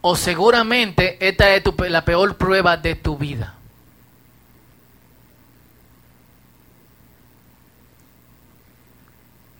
O 0.00 0.16
seguramente 0.16 1.16
esta 1.26 1.54
es 1.54 1.62
la 1.88 2.04
peor 2.04 2.36
prueba 2.36 2.76
de 2.76 2.94
tu 2.94 3.16
vida. 3.16 3.54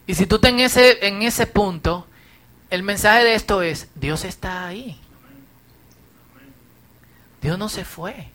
Y 0.07 0.15
si 0.15 0.27
tú 0.27 0.35
estás 0.35 0.51
en 0.51 0.61
ese, 0.61 1.07
en 1.07 1.23
ese 1.23 1.47
punto, 1.47 2.07
el 2.69 2.83
mensaje 2.83 3.25
de 3.25 3.35
esto 3.35 3.63
es, 3.63 3.89
Dios 3.95 4.25
está 4.25 4.67
ahí. 4.67 5.01
Dios 7.41 7.59
no 7.59 7.69
se 7.69 7.85
fue. 7.85 8.34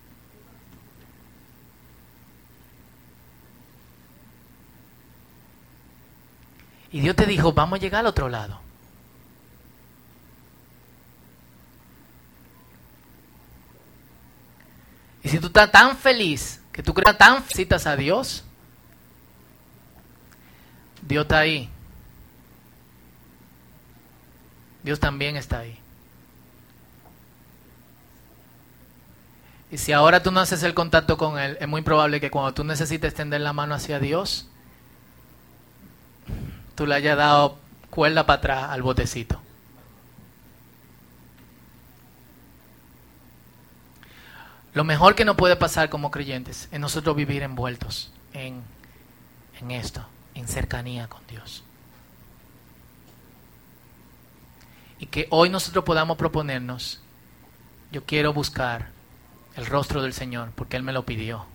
Y 6.91 7.01
Dios 7.01 7.15
te 7.15 7.25
dijo, 7.25 7.53
vamos 7.53 7.77
a 7.77 7.81
llegar 7.81 8.01
al 8.01 8.07
otro 8.07 8.29
lado. 8.29 8.59
Y 15.23 15.29
si 15.29 15.39
tú 15.39 15.47
estás 15.47 15.71
tan 15.71 15.97
feliz, 15.97 16.61
que 16.71 16.81
tú 16.81 16.93
creas 16.93 17.17
tan 17.17 17.43
citas 17.43 17.85
a 17.85 17.95
Dios, 17.95 18.43
Dios 21.01 21.23
está 21.23 21.39
ahí. 21.39 21.69
Dios 24.81 24.99
también 24.99 25.35
está 25.35 25.59
ahí. 25.59 25.77
Y 29.71 29.77
si 29.77 29.91
ahora 29.91 30.23
tú 30.23 30.31
no 30.31 30.39
haces 30.39 30.63
el 30.63 30.73
contacto 30.73 31.17
con 31.17 31.37
Él, 31.37 31.57
es 31.59 31.67
muy 31.67 31.81
probable 31.81 32.19
que 32.19 32.31
cuando 32.31 32.53
tú 32.53 32.63
necesites 32.63 33.09
extender 33.09 33.41
la 33.41 33.53
mano 33.53 33.75
hacia 33.75 33.99
Dios, 33.99 34.47
tú 36.79 36.87
le 36.87 36.95
hayas 36.95 37.17
dado 37.17 37.57
cuerda 37.89 38.25
para 38.25 38.37
atrás 38.37 38.63
al 38.69 38.81
botecito. 38.81 39.41
Lo 44.73 44.85
mejor 44.85 45.13
que 45.13 45.25
nos 45.25 45.35
puede 45.35 45.57
pasar 45.57 45.89
como 45.89 46.09
creyentes 46.09 46.69
es 46.71 46.79
nosotros 46.79 47.17
vivir 47.17 47.43
envueltos 47.43 48.13
en, 48.31 48.63
en 49.59 49.71
esto, 49.71 50.05
en 50.35 50.47
cercanía 50.47 51.09
con 51.09 51.19
Dios. 51.27 51.65
Y 54.99 55.07
que 55.07 55.27
hoy 55.31 55.49
nosotros 55.49 55.83
podamos 55.83 56.15
proponernos, 56.15 57.01
yo 57.91 58.05
quiero 58.05 58.31
buscar 58.31 58.87
el 59.57 59.65
rostro 59.65 60.01
del 60.01 60.13
Señor 60.13 60.51
porque 60.55 60.77
Él 60.77 60.83
me 60.83 60.93
lo 60.93 61.03
pidió. 61.03 61.45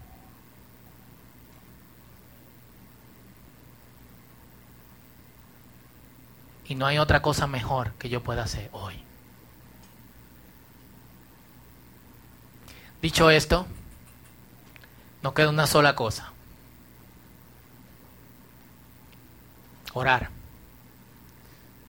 Y 6.67 6.75
no 6.75 6.87
hay 6.87 6.99
otra 6.99 7.21
cosa 7.23 7.47
mejor 7.47 7.93
que 7.95 8.09
yo 8.09 8.23
pueda 8.23 8.45
hacer 8.45 8.71
hoy. 8.73 9.03
Dicho 13.03 13.29
esto, 13.29 13.67
nos 15.23 15.35
queda 15.35 15.51
una 15.51 15.67
sola 15.67 15.95
cosa. 15.95 16.33
Orar. 19.93 20.31